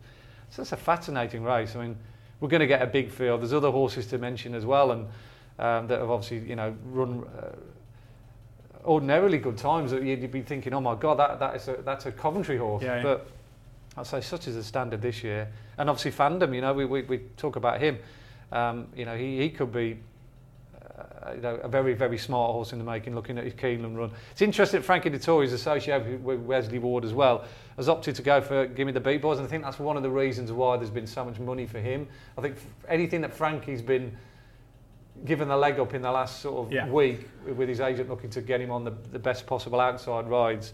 So 0.52 0.62
it's 0.62 0.72
a 0.72 0.78
fascinating 0.78 1.42
race. 1.44 1.76
I 1.76 1.82
mean, 1.82 1.98
we're 2.40 2.50
going 2.50 2.60
to 2.60 2.68
get 2.68 2.84
a 2.84 2.88
big 2.88 3.10
field. 3.10 3.42
There's 3.42 3.54
other 3.54 3.72
horses 3.72 4.06
to 4.08 4.20
mention 4.20 4.54
as 4.54 4.68
well, 4.68 4.92
and 4.92 5.08
um, 5.58 5.88
that 5.88 6.00
have 6.00 6.12
obviously, 6.12 6.48
you 6.48 6.56
know, 6.56 6.76
run 6.86 7.24
uh, 7.40 7.56
ordinarily 8.86 9.38
good 9.38 9.58
times. 9.58 9.92
That 9.92 10.04
you'd 10.04 10.32
be 10.32 10.42
thinking, 10.42 10.74
oh 10.74 10.82
my 10.82 10.96
God, 10.96 11.20
that, 11.20 11.40
that 11.40 11.56
is 11.56 11.68
a, 11.68 11.78
that's 11.84 12.06
a 12.06 12.12
Coventry 12.12 12.58
horse. 12.58 12.84
Yeah, 12.84 12.98
yeah. 12.98 13.04
But 13.04 13.28
I'd 13.98 14.08
say 14.08 14.22
such 14.22 14.48
is 14.48 14.56
the 14.56 14.64
standard 14.64 15.02
this 15.02 15.24
year, 15.24 15.48
and 15.78 15.90
obviously 15.90 16.12
fandom. 16.12 16.54
You 16.56 16.62
know, 16.62 16.74
we, 16.74 16.86
we, 16.86 17.02
we 17.04 17.18
talk 17.38 17.56
about 17.56 17.80
him. 17.80 17.98
Um, 18.52 18.88
you 18.96 19.06
know, 19.06 19.16
he, 19.18 19.40
he 19.40 19.50
could 19.50 19.72
be. 19.72 19.98
Uh, 21.24 21.34
you 21.34 21.42
know, 21.42 21.56
a 21.64 21.68
very, 21.68 21.94
very 21.94 22.18
smart 22.18 22.52
horse 22.52 22.74
in 22.74 22.80
the 22.80 22.86
making, 22.86 23.16
looking 23.16 23.38
at 23.38 23.44
his 23.44 23.54
Keeneland 23.54 23.96
run. 23.98 24.12
It's 24.32 24.42
interesting 24.42 24.82
that 24.82 24.86
Frankie 24.86 25.10
Dettori 25.10 25.46
is 25.46 25.54
associated 25.54 26.24
with 26.24 26.40
Wesley 26.42 26.80
Ward 26.80 27.06
as 27.06 27.14
well, 27.14 27.46
has 27.78 27.90
opted 27.90 28.16
to 28.16 28.22
go 28.22 28.42
for 28.42 28.68
Gimme 28.68 28.92
the 28.92 29.00
Beat 29.00 29.22
Boys, 29.22 29.38
and 29.38 29.48
I 29.48 29.50
think 29.50 29.64
that's 29.64 29.80
one 29.80 29.98
of 29.98 30.04
the 30.04 30.10
reasons 30.10 30.52
why 30.52 30.78
there's 30.78 30.92
been 30.92 31.08
so 31.08 31.26
much 31.26 31.40
money 31.40 31.66
for 31.66 31.80
him. 31.80 32.08
I 32.38 32.42
think 32.42 32.56
f- 32.56 32.66
anything 32.88 33.22
that 33.22 33.34
Frankie's 33.34 33.82
been 33.82 34.16
given 35.26 35.48
the 35.48 35.58
leg 35.58 35.80
up 35.80 35.94
in 35.94 36.02
the 36.02 36.12
last 36.12 36.40
sort 36.42 36.66
of 36.68 36.72
Yeah. 36.74 36.88
week 36.90 37.28
with 37.46 37.70
his 37.70 37.80
agent 37.80 38.10
looking 38.10 38.30
to 38.32 38.42
get 38.42 38.60
him 38.62 38.72
on 38.72 38.84
the, 38.84 38.94
the 39.12 39.20
best 39.20 39.46
possible 39.46 39.80
outside 39.80 40.28
rides, 40.28 40.74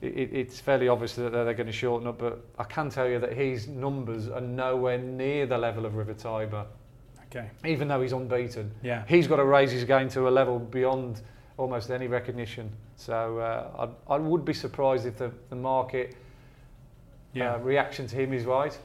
it, 0.00 0.16
it- 0.16 0.32
it's 0.32 0.60
fairly 0.60 0.88
obvious 0.88 1.14
that 1.16 1.32
they're 1.32 1.54
going 1.54 1.66
to 1.66 1.72
shorten 1.72 2.06
up. 2.08 2.18
But 2.18 2.44
I 2.58 2.64
can 2.64 2.90
tell 2.90 3.08
you 3.08 3.18
that 3.20 3.32
his 3.32 3.66
numbers 3.68 4.28
are 4.28 4.40
nowhere 4.40 4.98
near 4.98 5.46
the 5.46 5.58
level 5.58 5.86
of 5.86 5.96
River 5.96 6.14
Tiber, 6.14 6.66
Okay. 7.26 7.50
even 7.64 7.88
though 7.88 8.00
he's 8.00 8.12
unbeaten. 8.12 8.70
Yeah. 8.82 9.04
He's 9.08 9.26
got 9.26 9.36
to 9.36 9.44
raise 9.44 9.72
his 9.72 9.84
game 9.84 10.08
to 10.10 10.28
a 10.28 10.30
level 10.30 10.58
beyond 10.58 11.22
almost 11.56 11.90
any 11.90 12.06
recognition. 12.06 12.70
So 12.96 13.38
uh, 13.38 13.88
I, 14.08 14.14
I 14.14 14.18
would 14.18 14.44
be 14.44 14.52
surprised 14.54 15.06
if 15.06 15.16
the, 15.18 15.32
the 15.50 15.56
market 15.56 16.16
Yeah. 17.32 17.54
uh, 17.54 17.58
reaction 17.58 18.06
to 18.06 18.16
him 18.16 18.32
is 18.32 18.44
right. 18.44 18.76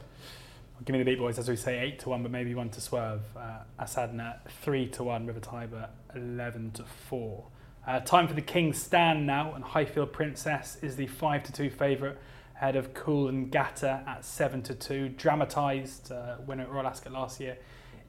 Give 0.84 0.94
me 0.94 0.98
the 0.98 1.04
beat 1.04 1.18
boys, 1.18 1.38
as 1.38 1.48
we 1.48 1.56
say, 1.56 1.78
eight 1.78 1.98
to 2.00 2.08
one, 2.08 2.22
but 2.22 2.32
maybe 2.32 2.54
one 2.54 2.70
to 2.70 2.80
swerve. 2.80 3.20
Uh, 3.36 3.58
Asadna 3.78 4.38
three 4.62 4.86
to 4.88 5.04
one, 5.04 5.26
River 5.26 5.40
Tiber 5.40 5.90
eleven 6.14 6.70
to 6.72 6.84
four. 6.84 7.44
Uh, 7.86 8.00
time 8.00 8.26
for 8.26 8.34
the 8.34 8.40
King's 8.42 8.80
Stand 8.80 9.26
now, 9.26 9.52
and 9.54 9.62
Highfield 9.62 10.12
Princess 10.12 10.78
is 10.80 10.96
the 10.96 11.06
five 11.06 11.42
to 11.44 11.52
two 11.52 11.68
favourite 11.68 12.16
ahead 12.56 12.76
of 12.76 12.94
Coolangatta 12.94 14.06
at 14.06 14.24
seven 14.24 14.62
to 14.62 14.74
two. 14.74 15.10
Dramatised 15.10 16.12
uh, 16.12 16.36
winner 16.46 16.62
at 16.62 16.70
Royal 16.70 16.86
Ascot 16.86 17.12
last 17.12 17.40
year 17.40 17.58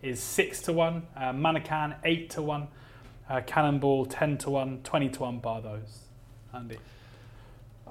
is 0.01 0.21
six 0.21 0.61
to 0.61 0.73
one. 0.73 1.07
Uh, 1.15 1.33
Manaccan 1.33 1.95
eight 2.05 2.29
to 2.31 2.41
one. 2.41 2.69
Uh, 3.29 3.41
Cannonball 3.41 4.05
ten 4.05 4.37
to 4.39 4.49
one. 4.49 4.81
Twenty 4.83 5.09
to 5.09 5.21
one. 5.21 5.39
Bar 5.39 5.61
those. 5.61 6.05
Andy. 6.53 6.77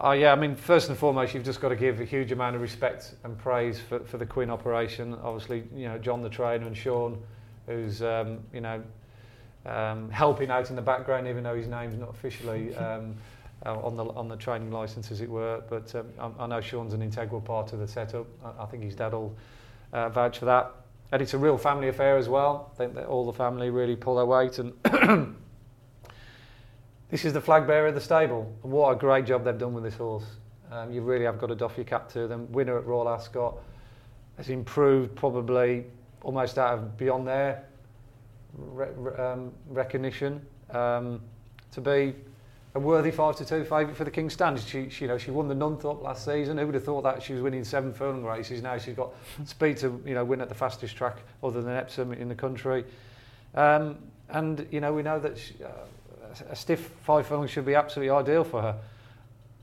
Oh 0.03 0.13
yeah, 0.13 0.33
I 0.33 0.35
mean, 0.35 0.57
first 0.57 0.89
and 0.89 0.97
foremost, 0.97 1.35
you've 1.35 1.45
just 1.45 1.61
got 1.61 1.69
to 1.69 1.77
give 1.77 2.01
a 2.01 2.07
huge 2.07 2.33
amount 2.33 2.57
of 2.57 2.63
respect 2.63 3.15
and 3.23 3.37
praise 3.37 3.79
for, 3.79 4.01
for 4.01 4.17
the 4.17 4.25
Quinn 4.25 4.49
operation. 4.49 5.15
Obviously, 5.23 5.65
you 5.77 5.89
know, 5.89 5.99
John 5.99 6.23
the 6.23 6.31
trainer 6.31 6.67
and 6.67 6.75
Sean, 6.75 7.23
who's, 7.67 8.01
um, 8.01 8.39
you 8.51 8.63
know, 8.63 8.83
um, 9.67 10.09
helping 10.09 10.51
out 10.51 10.71
in 10.71 10.77
the 10.77 10.81
background, 10.81 11.29
even 11.29 11.43
though 11.43 11.55
his 11.55 11.67
name's 11.67 11.99
not 11.99 12.09
officially 12.09 12.75
um, 12.77 13.15
uh, 13.67 13.79
on 13.81 13.95
the 13.95 14.05
on 14.07 14.27
the 14.27 14.37
training 14.37 14.71
licence, 14.71 15.11
as 15.11 15.21
it 15.21 15.29
were. 15.29 15.63
But 15.69 15.95
um, 15.95 16.07
I, 16.19 16.45
I 16.45 16.47
know 16.47 16.63
Sean's 16.63 16.95
an 16.95 17.03
integral 17.03 17.43
part 17.43 17.75
of 17.75 17.79
the 17.79 17.87
setup. 17.87 18.27
I, 18.43 18.63
I 18.63 18.67
think 18.67 18.83
his 18.85 18.95
dad 18.95 19.13
will 19.13 19.37
uh, 19.93 20.09
vouch 20.09 20.39
for 20.39 20.47
that. 20.47 20.75
And 21.13 21.21
it's 21.21 21.35
a 21.35 21.39
real 21.39 21.59
family 21.59 21.89
affair 21.89 22.17
as 22.17 22.27
well. 22.27 22.71
I 22.73 22.77
think 22.79 22.95
that 22.95 23.05
all 23.05 23.27
the 23.27 23.37
family 23.37 23.69
really 23.69 23.97
pull 23.97 24.15
their 24.15 24.25
weight 24.25 24.59
and 24.59 24.73
This 27.11 27.25
is 27.25 27.33
the 27.33 27.41
flag 27.41 27.67
bearer 27.67 27.89
of 27.89 27.95
the 27.95 28.01
stable. 28.01 28.53
And 28.63 28.71
what 28.71 28.93
a 28.93 28.95
great 28.97 29.27
job 29.27 29.45
they've 29.45 29.59
done 29.59 29.75
with 29.75 29.83
this 29.83 29.97
horse. 29.97 30.25
Um, 30.71 30.93
you 30.93 31.03
really 31.03 31.25
have 31.25 31.41
got 31.41 31.49
to 31.49 31.57
doff 31.57 31.77
your 31.77 31.85
cap 31.85 32.09
to 32.11 32.29
them. 32.29 32.51
Winner 32.53 32.79
at 32.79 32.87
Royal 32.87 33.09
Ascot 33.09 33.57
has 34.37 34.49
improved 34.49 35.17
probably 35.17 35.87
almost 36.23 36.57
out 36.57 36.75
of 36.75 36.97
beyond 36.97 37.27
their 37.27 37.65
re- 38.57 38.87
re- 38.95 39.17
um, 39.17 39.51
recognition 39.69 40.41
um, 40.71 41.21
to 41.73 41.81
be 41.81 42.15
a 42.77 42.79
worthy 42.79 43.11
five 43.11 43.35
to 43.37 43.45
two 43.45 43.65
favourite 43.65 43.97
for 43.97 44.05
the 44.05 44.11
King's 44.13 44.35
Stand. 44.35 44.61
She, 44.61 44.89
she, 44.89 45.05
you 45.05 45.09
know, 45.09 45.19
she 45.19 45.33
won 45.33 45.49
the 45.49 45.55
Nunthorpe 45.55 46.03
last 46.03 46.25
season. 46.25 46.59
Who 46.59 46.67
would 46.67 46.77
have 46.77 46.85
thought 46.85 47.03
that 47.03 47.21
she 47.21 47.33
was 47.33 47.43
winning 47.43 47.65
seven 47.65 47.93
furlong 47.93 48.23
races? 48.23 48.63
Now 48.63 48.79
she's 48.79 48.95
got 48.95 49.13
speed 49.47 49.79
to 49.79 50.01
you 50.07 50.15
know 50.15 50.25
win 50.25 50.41
at 50.41 50.49
the 50.49 50.55
fastest 50.55 50.95
track 50.95 51.17
other 51.43 51.61
than 51.61 51.75
Epsom 51.75 52.13
in 52.13 52.29
the 52.29 52.37
country. 52.37 52.85
Um, 53.57 53.99
and 54.29 54.65
you 54.71 54.81
know 54.81 54.93
we 54.93 55.03
know 55.03 55.19
that 55.19 55.37
she, 55.37 55.55
uh, 55.65 55.71
a 56.49 56.57
stiff 56.57 56.91
five 57.03 57.27
furlong 57.27 57.47
should 57.47 57.67
be 57.67 57.75
absolutely 57.75 58.11
ideal 58.11 58.45
for 58.45 58.63
her. 58.63 58.77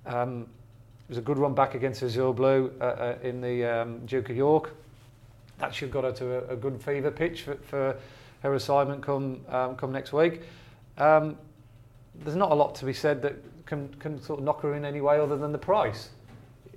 Um, 0.06 0.42
it 0.42 1.10
was 1.10 1.18
a 1.18 1.22
good 1.22 1.38
run 1.38 1.54
back 1.54 1.76
against 1.76 2.04
Azure 2.04 2.34
Blue 2.34 2.72
uh, 2.82 2.84
uh, 2.84 3.18
in 3.24 3.42
the 3.42 3.64
um, 3.64 4.06
Duke 4.06 4.30
of 4.30 4.36
York. 4.36 4.74
That 5.60 5.74
should 5.74 5.92
got 5.92 6.04
her 6.04 6.12
to 6.12 6.50
a, 6.50 6.54
a 6.54 6.56
good 6.56 6.82
fever 6.82 7.12
pitch 7.12 7.44
for, 7.44 7.56
for 7.56 7.98
her 8.42 8.54
assignment 8.54 9.02
come 9.02 9.40
um, 9.50 9.76
come 9.76 9.92
next 9.92 10.14
week. 10.14 10.42
Um, 10.98 11.38
there's 12.24 12.36
not 12.36 12.52
a 12.52 12.56
lot 12.56 12.76
to 12.76 12.86
be 12.86 12.94
said 12.94 13.22
that 13.22 13.36
can, 13.66 13.90
can 14.00 14.22
sort 14.22 14.40
of 14.40 14.46
knock 14.46 14.62
her 14.62 14.74
in 14.74 14.86
any 14.86 15.02
way 15.02 15.20
other 15.20 15.38
than 15.38 15.52
the 15.52 15.58
price. 15.58 16.10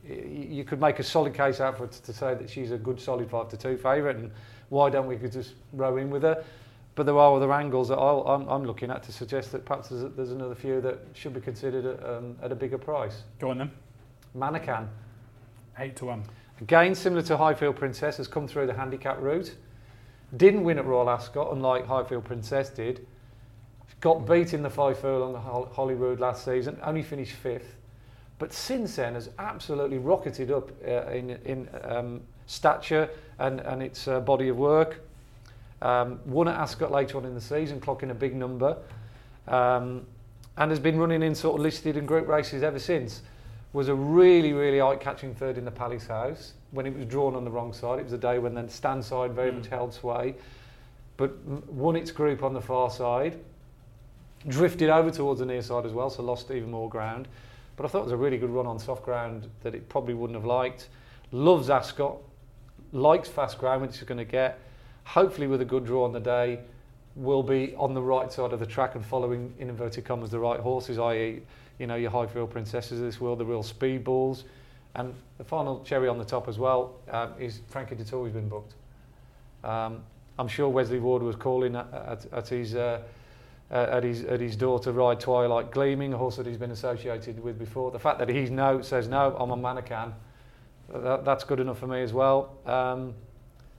You 0.05 0.65
could 0.65 0.81
make 0.81 0.99
a 0.99 1.03
solid 1.03 1.35
case 1.35 1.61
out 1.61 1.79
for 1.79 1.85
it 1.85 1.93
to 1.93 2.13
say 2.13 2.35
that 2.35 2.51
she's 2.51 2.73
a 2.73 2.79
good 2.79 3.01
solid 3.01 3.31
five 3.31 3.49
to 3.51 3.57
two 3.57 3.77
favourite, 3.77 4.17
and 4.17 4.31
why 4.69 4.91
don't 4.91 5.07
we 5.07 5.17
just 5.29 5.55
row 5.73 5.97
in 5.97 6.11
with 6.11 6.23
her? 6.23 6.43
But 7.01 7.07
there 7.07 7.17
are 7.17 7.35
other 7.35 7.51
angles 7.51 7.89
that 7.89 7.97
I'll, 7.97 8.21
I'm, 8.29 8.47
I'm 8.47 8.63
looking 8.63 8.91
at 8.91 9.03
to 9.05 9.11
suggest 9.11 9.53
that 9.53 9.65
perhaps 9.65 9.89
there's, 9.89 10.13
there's 10.17 10.33
another 10.33 10.55
few 10.55 10.83
that 10.83 10.99
should 11.15 11.33
be 11.33 11.41
considered 11.41 11.87
at, 11.87 12.07
um, 12.07 12.37
at 12.43 12.53
a 12.53 12.55
bigger 12.55 12.77
price. 12.77 13.23
Go 13.39 13.49
on 13.49 13.57
then. 13.57 13.71
Manaccan, 14.37 14.87
Eight 15.79 15.97
to 15.97 16.05
one. 16.05 16.25
Again, 16.61 16.95
similar 16.95 17.23
to 17.23 17.39
Highfield 17.39 17.77
Princess, 17.77 18.19
has 18.19 18.29
come 18.29 18.47
through 18.47 18.67
the 18.67 18.75
handicap 18.75 19.19
route. 19.19 19.55
Didn't 20.37 20.63
win 20.63 20.79
at 20.79 20.85
Royal 20.85 21.09
Ascot, 21.09 21.51
unlike 21.55 21.87
Highfield 21.87 22.27
Princess 22.27 22.69
did. 22.69 23.07
Got 24.03 24.29
beat 24.29 24.53
in 24.53 24.63
the 24.63 24.69
five 24.69 24.99
furlong 24.99 25.37
at 25.37 25.73
Holyrood 25.75 26.21
last 26.21 26.45
season, 26.45 26.79
only 26.83 27.03
finished 27.03 27.33
fifth. 27.33 27.77
But 28.39 28.53
since 28.53 28.97
then 28.97 29.15
has 29.15 29.31
absolutely 29.39 29.97
rocketed 29.97 30.51
up 30.51 30.71
uh, 30.87 31.07
in, 31.07 31.31
in 31.47 31.67
um, 31.83 32.21
stature 32.45 33.09
and, 33.39 33.61
and 33.61 33.83
its 33.83 34.07
uh, 34.07 34.21
body 34.21 34.51
of 34.51 34.59
work. 34.59 35.01
Um, 35.83 36.21
won 36.27 36.49
at 36.49 36.57
Ascot 36.57 36.91
later 36.91 37.19
on 37.19 37.25
in 37.25 37.35
the 37.35 37.41
season, 37.41 37.81
clocking 37.81 38.11
a 38.11 38.15
big 38.15 38.35
number. 38.35 38.77
Um, 39.49 40.07
and 40.57 40.71
has 40.71 40.79
been 40.79 40.99
running 40.99 41.23
in 41.23 41.35
sort 41.35 41.59
of 41.59 41.63
listed 41.63 41.97
and 41.97 42.07
group 42.07 42.29
races 42.29 42.63
ever 42.63 42.79
since. 42.79 43.23
Was 43.73 43.89
a 43.89 43.95
really, 43.95 44.53
really 44.53 44.81
eye-catching 44.81 45.35
third 45.35 45.57
in 45.57 45.65
the 45.65 45.71
Palace 45.71 46.07
House 46.07 46.53
when 46.73 46.87
it 46.87 46.95
was 46.95 47.07
drawn 47.07 47.35
on 47.35 47.45
the 47.45 47.51
wrong 47.51 47.73
side. 47.73 47.99
It 47.99 48.05
was 48.05 48.13
a 48.13 48.19
day 48.19 48.39
when 48.39 48.55
the 48.55 48.69
stand 48.69 49.05
side 49.05 49.33
very 49.33 49.53
mm. 49.53 49.59
much 49.59 49.69
held 49.69 49.95
sway, 49.95 50.35
but 51.17 51.39
won 51.45 51.97
its 51.97 52.11
group 52.11 52.43
on 52.43 52.53
the 52.53 52.61
far 52.61 52.91
side. 52.91 53.39
Drifted 54.49 54.91
over 54.91 55.11
towards 55.11 55.41
the 55.41 55.47
near 55.47 55.63
side 55.63 55.87
as 55.87 55.93
well, 55.93 56.11
so 56.11 56.23
lost 56.23 56.51
even 56.51 56.71
more 56.71 56.89
ground. 56.89 57.29
But 57.77 57.87
I 57.87 57.89
thought 57.89 58.01
it 58.01 58.05
was 58.05 58.13
a 58.13 58.17
really 58.17 58.39
good 58.39 58.51
run 58.51 58.67
on 58.67 58.79
soft 58.79 59.05
ground 59.05 59.49
that 59.63 59.75
it 59.75 59.89
probably 59.89 60.15
wouldn't 60.15 60.37
have 60.37 60.45
liked. 60.45 60.89
Loves 61.31 61.71
Ascot, 61.71 62.19
likes 62.93 63.29
fast 63.29 63.59
ground, 63.59 63.83
which 63.83 63.93
it's 63.93 64.03
going 64.03 64.19
to 64.19 64.25
get. 64.25 64.59
Hopefully, 65.05 65.47
with 65.47 65.61
a 65.61 65.65
good 65.65 65.85
draw 65.85 66.05
on 66.05 66.13
the 66.13 66.21
day, 66.21 66.61
will 67.17 67.43
be 67.43 67.75
on 67.77 67.95
the 67.95 68.03
right 68.03 68.33
side 68.33 68.53
of 68.53 68.61
the 68.61 68.67
track 68.67 68.95
and 68.95 69.05
following, 69.05 69.53
in 69.59 69.69
inverted 69.69 70.05
commas, 70.05 70.31
the 70.31 70.39
right 70.39 70.61
horses, 70.61 70.99
i.e., 70.99 71.43
you 71.79 71.87
know, 71.87 71.97
your 71.97 72.11
Highfield 72.11 72.51
Princesses 72.51 73.01
of 73.01 73.07
this 73.07 73.21
world, 73.21 73.39
the 73.39 73.45
real 73.45 73.63
speed 73.63 74.05
balls. 74.05 74.45
And 74.95 75.15
the 75.39 75.45
final 75.45 75.83
cherry 75.85 76.09
on 76.09 76.19
the 76.19 76.25
top 76.25 76.49
as 76.49 76.59
well 76.59 76.97
um, 77.11 77.33
is 77.39 77.61
Frankie 77.69 77.95
Dettori's 77.95 78.33
been 78.33 78.49
booked. 78.49 78.75
Um, 79.65 80.03
I'm 80.39 80.49
sure 80.49 80.69
Wesley 80.69 80.99
Ward 80.99 81.23
was 81.23 81.37
calling 81.37 81.77
at, 81.77 81.93
at, 81.93 82.27
at 82.33 82.49
his 82.49 82.75
uh, 82.75 83.03
at 83.71 84.03
his 84.03 84.25
at 84.25 84.41
his 84.41 84.57
to 84.57 84.93
ride 84.93 85.21
Twilight 85.21 85.71
Gleaming, 85.71 86.13
a 86.13 86.19
horse 86.19 86.37
that 86.37 86.47
he's 86.47 86.57
been 86.57 86.73
associated 86.73 87.41
with 87.41 87.59
before. 87.59 87.91
The 87.91 87.99
fact 87.99 88.19
that 88.19 88.29
he's 88.29 88.51
no 88.51 88.83
says 88.83 89.07
no, 89.07 89.37
I'm 89.39 89.51
a 89.51 89.57
Manaccan. 89.57 90.13
That, 90.93 91.25
that's 91.25 91.45
good 91.45 91.61
enough 91.61 91.79
for 91.79 91.87
me 91.87 92.03
as 92.03 92.13
well. 92.13 92.57
Um, 92.67 93.15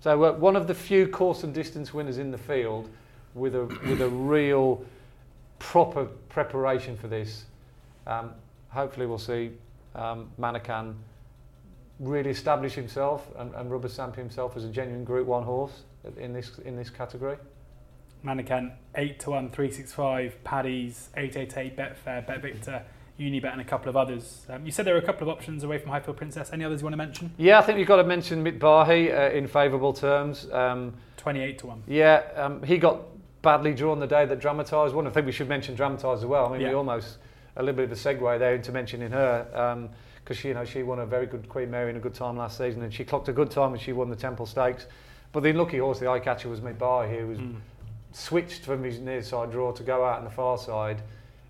so 0.02 0.24
uh, 0.24 0.34
one 0.34 0.56
of 0.56 0.68
the 0.68 0.76
few 0.76 1.08
course 1.08 1.44
and 1.44 1.54
distance 1.54 1.94
winners 1.94 2.18
in 2.18 2.32
the 2.32 2.38
field 2.38 2.90
with 3.34 3.56
a 3.56 3.66
with 3.88 4.02
a 4.02 4.10
real 4.10 4.84
proper 5.60 6.06
preparation 6.28 6.98
for 6.98 7.08
this. 7.08 7.46
Um, 8.06 8.32
hopefully, 8.70 9.06
we'll 9.06 9.18
see 9.18 9.52
um, 9.96 10.30
Manaccan 10.40 10.96
really 12.00 12.32
establish 12.32 12.74
himself 12.74 13.28
and, 13.38 13.54
and 13.54 13.72
rubber 13.72 13.88
stamp 13.88 14.16
himself 14.16 14.58
as 14.58 14.66
a 14.66 14.70
genuine 14.70 15.04
Group 15.04 15.28
One 15.28 15.44
horse 15.44 15.84
in 16.18 16.34
this 16.34 16.58
in 16.66 16.76
this 16.76 16.90
category. 16.90 17.38
Manaccan 18.26 18.72
eight 18.96 19.20
to 19.22 19.32
one, 19.32 19.50
three 19.50 19.72
six 19.72 19.94
five, 19.94 20.36
Paddy's 20.44 21.10
eight 21.16 21.38
eight 21.38 21.56
eight, 21.58 21.78
Betfair, 21.78 22.26
Bet 22.26 22.42
Victor. 22.42 22.84
Unibet 23.20 23.52
and 23.52 23.62
a 23.62 23.66
couple 23.66 23.90
of 23.90 23.98
others. 23.98 24.46
Um, 24.50 24.66
you 24.66 24.72
said 24.72 24.86
there 24.86 24.94
were 24.94 25.00
a 25.00 25.06
couple 25.06 25.30
of 25.30 25.36
options 25.36 25.64
away 25.64 25.78
from 25.78 25.92
Highfield 25.92 26.18
Princess. 26.18 26.52
Any 26.52 26.64
others 26.64 26.82
you 26.82 26.86
want 26.86 26.94
to 26.94 26.98
mention? 26.98 27.32
Yeah, 27.38 27.60
I 27.60 27.62
think 27.62 27.78
you've 27.78 27.88
got 27.88 27.98
to 27.98 28.04
mention 28.04 28.44
Mitbaahy 28.44 29.16
uh, 29.16 29.36
in 29.36 29.48
favourable 29.48 29.94
terms. 29.94 30.50
Um, 30.52 30.94
28 31.18 31.60
to 31.60 31.68
1. 31.68 31.84
Yeah, 31.88 32.24
um, 32.36 32.64
he 32.64 32.78
got 32.78 33.02
badly 33.42 33.74
drawn 33.74 34.00
the 34.00 34.08
day 34.08 34.26
that 34.26 34.40
Dramatised 34.40 34.94
won. 34.94 35.08
I 35.08 35.12
think 35.12 35.26
we 35.26 35.32
should 35.32 35.50
mention 35.50 35.76
Dramatised 35.76 36.24
as 36.24 36.26
well. 36.26 36.48
I 36.48 36.52
mean, 36.54 36.62
yeah. 36.62 36.70
we 36.70 36.76
almost 36.76 37.18
a 37.56 37.64
little 37.64 37.76
bit 37.76 37.86
of 37.86 37.92
a 37.92 37.96
segue 37.96 38.40
there 38.40 38.56
into 38.56 38.72
mentioning 38.72 39.12
her 39.12 39.46
because 40.24 40.38
um, 40.38 40.42
she, 40.42 40.48
you 40.50 40.54
know, 40.54 40.66
she 40.66 40.84
won 40.84 41.00
a 41.00 41.06
very 41.06 41.26
good 41.26 41.48
Queen 41.50 41.70
Mary 41.70 41.90
in 41.90 41.98
a 41.98 42.00
good 42.00 42.14
time 42.14 42.38
last 42.38 42.58
season, 42.58 42.82
and 42.82 42.94
she 42.94 43.04
clocked 43.04 43.30
a 43.30 43.34
good 43.34 43.52
time 43.52 43.74
and 43.74 43.82
she 43.82 43.94
won 43.94 44.10
the 44.10 44.16
Temple 44.16 44.46
Stakes. 44.46 44.88
But 45.32 45.44
the 45.44 45.50
unlucky 45.50 45.78
horse, 45.78 46.00
the 46.00 46.10
eye 46.10 46.20
catcher, 46.20 46.50
was 46.50 46.60
Mitbaahy, 46.60 47.20
who 47.20 47.28
was 47.28 47.38
mm. 47.38 47.56
switched 48.12 48.64
from 48.64 48.84
his 48.84 49.00
near 49.00 49.22
side 49.22 49.52
draw 49.52 49.72
to 49.72 49.84
go 49.84 50.06
out 50.06 50.20
on 50.20 50.24
the 50.24 50.30
far 50.30 50.58
side, 50.58 51.02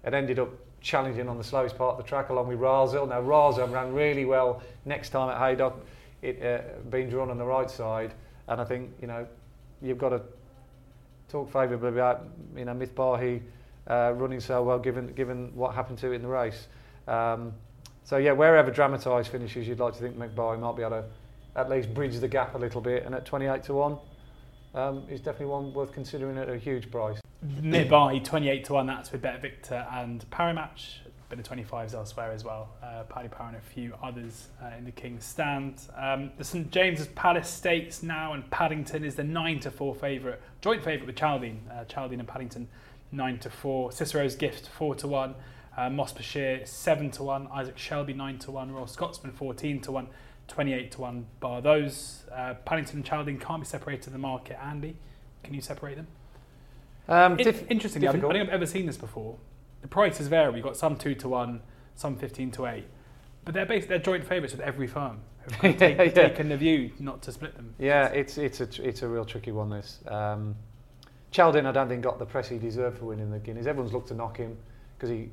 and 0.03 0.15
ended 0.15 0.39
up 0.39 0.49
challenging 0.81 1.29
on 1.29 1.37
the 1.37 1.43
slowest 1.43 1.77
part 1.77 1.97
of 1.97 2.03
the 2.03 2.07
track 2.07 2.29
along 2.29 2.47
with 2.47 2.59
Razil. 2.59 3.07
Now 3.07 3.21
Razil 3.21 3.71
ran 3.71 3.93
really 3.93 4.25
well 4.25 4.61
next 4.85 5.09
time 5.09 5.29
at 5.29 5.37
Haydock, 5.37 5.75
it 6.21 6.41
uh, 6.43 6.79
being 6.89 7.09
drawn 7.09 7.29
on 7.29 7.37
the 7.37 7.45
right 7.45 7.69
side, 7.69 8.13
and 8.47 8.59
I 8.59 8.65
think 8.65 8.91
you 9.01 9.07
know 9.07 9.27
you've 9.81 9.97
got 9.97 10.09
to 10.09 10.21
talk 11.29 11.51
favourably 11.51 11.89
about 11.89 12.25
you 12.55 12.65
know 12.65 12.73
Mitbaahy 12.73 13.41
uh, 13.87 14.13
running 14.15 14.39
so 14.39 14.61
well 14.63 14.79
given 14.79 15.07
given 15.13 15.55
what 15.55 15.73
happened 15.73 15.97
to 15.99 16.11
it 16.11 16.15
in 16.15 16.21
the 16.21 16.27
race. 16.27 16.67
Um, 17.07 17.53
so 18.03 18.17
yeah, 18.17 18.31
wherever 18.31 18.71
dramatised 18.71 19.29
finishes, 19.29 19.67
you'd 19.67 19.79
like 19.79 19.93
to 19.93 19.99
think 19.99 20.17
Mitbaahy 20.17 20.59
might 20.59 20.75
be 20.75 20.81
able 20.81 21.01
to 21.01 21.05
at 21.55 21.69
least 21.69 21.93
bridge 21.93 22.17
the 22.19 22.27
gap 22.27 22.55
a 22.55 22.57
little 22.57 22.81
bit, 22.81 23.05
and 23.05 23.13
at 23.13 23.25
28 23.25 23.63
to 23.63 23.73
one, 23.73 23.97
um, 24.73 25.03
is 25.09 25.19
definitely 25.19 25.47
one 25.47 25.73
worth 25.73 25.91
considering 25.91 26.37
at 26.37 26.49
a 26.49 26.57
huge 26.57 26.91
price. 26.91 27.19
Nearby, 27.61 28.19
28 28.19 28.65
to 28.65 28.73
one. 28.73 28.87
That's 28.87 29.11
with 29.11 29.21
Bet 29.21 29.41
Victor 29.41 29.87
and 29.91 30.23
Parimatch 30.29 30.99
bit 31.31 31.39
of 31.39 31.57
25s 31.57 31.93
elsewhere 31.93 32.31
as 32.31 32.43
well. 32.43 32.69
Uh, 32.83 33.03
Paddy 33.03 33.29
Power 33.29 33.47
and 33.47 33.55
a 33.55 33.61
few 33.61 33.93
others 34.03 34.49
uh, 34.61 34.75
in 34.77 34.83
the 34.83 34.91
King's 34.91 35.23
Stand. 35.23 35.81
Um, 35.95 36.31
the 36.37 36.43
St 36.43 36.69
James's 36.71 37.07
Palace 37.07 37.49
Stakes 37.49 38.03
now, 38.03 38.33
and 38.33 38.49
Paddington 38.51 39.05
is 39.05 39.15
the 39.15 39.23
9 39.23 39.61
to 39.61 39.71
4 39.71 39.95
favourite, 39.95 40.39
joint 40.59 40.83
favourite 40.83 41.07
with 41.07 41.15
Chaldean. 41.15 41.61
Uh, 41.71 41.85
and 41.97 42.27
Paddington 42.27 42.67
9 43.13 43.39
to 43.39 43.49
4. 43.49 43.93
Cicero's 43.93 44.35
Gift 44.35 44.67
4 44.67 44.95
to 44.95 45.07
1. 45.07 45.35
Uh, 45.77 45.81
Mostabshir 45.83 46.67
7 46.67 47.11
to 47.11 47.23
1. 47.23 47.47
Isaac 47.53 47.77
Shelby 47.77 48.13
9 48.13 48.37
to 48.39 48.51
1. 48.51 48.71
Royal 48.73 48.87
Scotsman 48.87 49.31
14 49.31 49.79
to 49.81 49.91
1. 49.93 50.07
28 50.51 50.91
to 50.91 51.01
1 51.01 51.25
bar 51.39 51.61
those. 51.61 52.25
Uh, 52.31 52.53
Paddington 52.65 52.97
and 52.97 53.05
Chaldean 53.05 53.39
can't 53.39 53.61
be 53.61 53.65
separated 53.65 54.07
in 54.07 54.13
the 54.13 54.19
market. 54.19 54.57
Andy, 54.61 54.95
can 55.43 55.53
you 55.53 55.61
separate 55.61 55.95
them? 55.95 56.07
Um, 57.07 57.39
it, 57.39 57.65
interestingly, 57.69 58.07
I 58.07 58.11
don't 58.11 58.31
think 58.31 58.47
I've 58.47 58.53
ever 58.53 58.65
seen 58.65 58.85
this 58.85 58.97
before 58.97 59.37
the 59.81 59.87
prices 59.87 60.27
vary. 60.27 60.55
You've 60.55 60.63
got 60.63 60.77
some 60.77 60.95
two 60.95 61.15
to 61.15 61.29
one, 61.29 61.61
some 61.95 62.15
fifteen 62.15 62.51
to 62.51 62.67
eight, 62.67 62.85
but 63.43 63.53
they're 63.53 63.65
basically 63.65 63.95
they're 63.97 64.03
joint 64.03 64.25
favourites 64.25 64.53
with 64.53 64.61
every 64.61 64.87
firm. 64.87 65.21
Have 65.61 65.61
take, 65.77 65.97
yeah. 65.97 66.09
taken 66.09 66.49
the 66.49 66.57
view 66.57 66.91
not 66.99 67.21
to 67.23 67.31
split 67.31 67.55
them. 67.55 67.73
Yeah, 67.79 68.07
it's 68.07 68.37
it's 68.37 68.61
a 68.61 68.67
it's 68.87 69.01
a 69.01 69.07
real 69.07 69.25
tricky 69.25 69.51
one. 69.51 69.69
This 69.69 69.99
um, 70.07 70.55
Chaldean, 71.31 71.65
I 71.65 71.71
don't 71.71 71.89
think 71.89 72.03
got 72.03 72.19
the 72.19 72.25
press 72.25 72.47
he 72.49 72.57
deserved 72.57 72.99
for 72.99 73.05
winning 73.05 73.31
the 73.31 73.39
Guineas. 73.39 73.67
Everyone's 73.67 73.93
looked 73.93 74.09
to 74.09 74.13
knock 74.13 74.37
him 74.37 74.57
because 74.95 75.09
he 75.09 75.29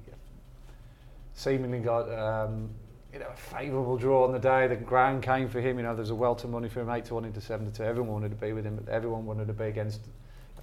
seemingly 1.35 1.81
got 1.81 2.11
um, 2.13 2.71
you 3.13 3.19
know 3.19 3.29
a 3.33 3.37
favourable 3.37 3.97
draw 3.97 4.25
on 4.25 4.33
the 4.33 4.39
day. 4.39 4.67
The 4.67 4.77
ground 4.77 5.23
came 5.23 5.49
for 5.49 5.61
him. 5.61 5.79
You 5.79 5.85
know, 5.85 5.97
there's 5.97 6.11
a 6.11 6.15
welter 6.15 6.47
of 6.47 6.53
money 6.53 6.69
for 6.69 6.81
him, 6.81 6.91
eight 6.91 7.07
to 7.07 7.15
one 7.15 7.25
into 7.25 7.41
seven 7.41 7.71
to 7.71 7.77
two. 7.77 7.85
Everyone 7.85 8.13
wanted 8.13 8.31
to 8.31 8.37
be 8.37 8.53
with 8.53 8.65
him, 8.65 8.77
but 8.77 8.93
everyone 8.93 9.27
wanted 9.27 9.47
to 9.47 9.55
be 9.55 9.65
against 9.65 10.01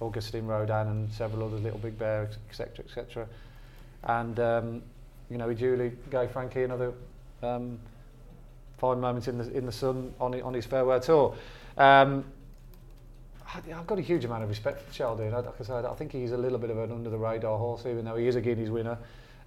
Auguste 0.00 0.34
Rodin 0.34 0.88
and 0.88 1.12
several 1.12 1.44
others, 1.44 1.62
Little 1.62 1.78
Big 1.78 1.98
Bear, 1.98 2.30
etc., 2.48 2.84
etc 2.84 3.28
and 4.06 4.38
um, 4.40 4.82
you 5.30 5.38
know 5.38 5.48
he 5.48 5.54
duly 5.54 5.92
gave 6.10 6.30
Frankie 6.30 6.62
another 6.62 6.92
um, 7.42 7.78
fine 8.78 9.00
moment 9.00 9.28
in 9.28 9.38
the 9.38 9.50
in 9.56 9.66
the 9.66 9.72
sun 9.72 10.14
on 10.20 10.40
on 10.42 10.54
his 10.54 10.66
farewell 10.66 11.00
tour. 11.00 11.34
Um, 11.76 12.24
I've 13.54 13.86
got 13.86 13.98
a 13.98 14.02
huge 14.02 14.24
amount 14.24 14.42
of 14.42 14.48
respect 14.48 14.82
for 14.82 14.92
Chaldean. 14.92 15.32
Like 15.32 15.46
I 15.60 15.64
said, 15.64 15.84
I 15.84 15.94
think 15.94 16.12
he's 16.12 16.32
a 16.32 16.36
little 16.36 16.58
bit 16.58 16.68
of 16.70 16.78
an 16.78 16.90
under 16.90 17.08
the 17.08 17.16
radar 17.16 17.56
horse, 17.56 17.86
even 17.86 18.04
though 18.04 18.16
he 18.16 18.26
is 18.26 18.36
a 18.36 18.40
Guineas 18.40 18.70
winner. 18.70 18.98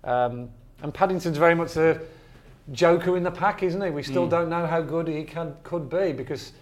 Um, 0.03 0.49
and 0.81 0.93
Paddington's 0.93 1.37
very 1.37 1.53
much 1.53 1.73
the 1.73 2.01
joker 2.71 3.17
in 3.17 3.23
the 3.23 3.31
pack, 3.31 3.63
isn't 3.63 3.81
he? 3.81 3.89
We 3.89 4.03
still 4.03 4.27
mm. 4.27 4.31
don't 4.31 4.49
know 4.49 4.65
how 4.67 4.81
good 4.81 5.07
he 5.07 5.23
can 5.23 5.55
could 5.63 5.89
be 5.89 6.11
because 6.13 6.53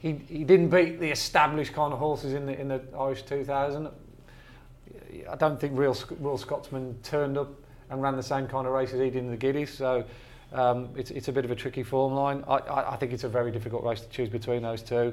he 0.00 0.12
he 0.28 0.44
didn't 0.44 0.68
beat 0.68 1.00
the 1.00 1.10
established 1.10 1.72
kind 1.72 1.92
of 1.92 1.98
horses 1.98 2.32
in 2.32 2.46
the 2.46 2.58
in 2.58 2.68
the 2.68 2.80
Irish 2.98 3.22
2000. 3.22 3.88
I 5.30 5.36
don't 5.36 5.58
think 5.58 5.78
real 5.78 5.96
Royal 6.20 6.38
Scotsman 6.38 6.98
turned 7.02 7.38
up 7.38 7.48
and 7.90 8.02
ran 8.02 8.16
the 8.16 8.22
same 8.22 8.46
kind 8.46 8.66
of 8.66 8.72
races 8.72 9.00
he 9.00 9.10
did 9.10 9.16
in 9.16 9.30
the 9.30 9.36
Guineas. 9.36 9.72
So 9.72 10.04
um, 10.52 10.90
it's, 10.96 11.10
it's 11.10 11.28
a 11.28 11.32
bit 11.32 11.44
of 11.44 11.50
a 11.50 11.54
tricky 11.54 11.82
form 11.82 12.14
line. 12.14 12.44
I, 12.46 12.56
I, 12.56 12.92
I 12.94 12.96
think 12.96 13.12
it's 13.12 13.24
a 13.24 13.28
very 13.28 13.50
difficult 13.50 13.84
race 13.84 14.00
to 14.00 14.08
choose 14.08 14.28
between 14.28 14.62
those 14.62 14.82
two. 14.82 15.12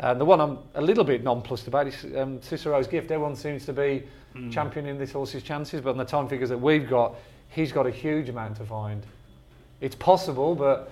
And 0.00 0.20
the 0.20 0.24
one 0.24 0.40
I'm 0.40 0.58
a 0.74 0.82
little 0.82 1.04
bit 1.04 1.24
nonplussed 1.24 1.66
about 1.66 1.88
is 1.88 2.06
um, 2.16 2.40
Cicero's 2.40 2.86
Gift. 2.86 3.10
Everyone 3.10 3.34
seems 3.34 3.66
to 3.66 3.72
be 3.72 4.04
mm. 4.34 4.52
championing 4.52 4.98
this 4.98 5.12
horse's 5.12 5.42
chances, 5.42 5.80
but 5.80 5.90
on 5.90 5.98
the 5.98 6.04
time 6.04 6.28
figures 6.28 6.50
that 6.50 6.58
we've 6.58 6.88
got, 6.88 7.16
he's 7.48 7.72
got 7.72 7.86
a 7.86 7.90
huge 7.90 8.28
amount 8.28 8.56
to 8.58 8.64
find. 8.64 9.04
It's 9.80 9.94
possible, 9.94 10.54
but 10.54 10.90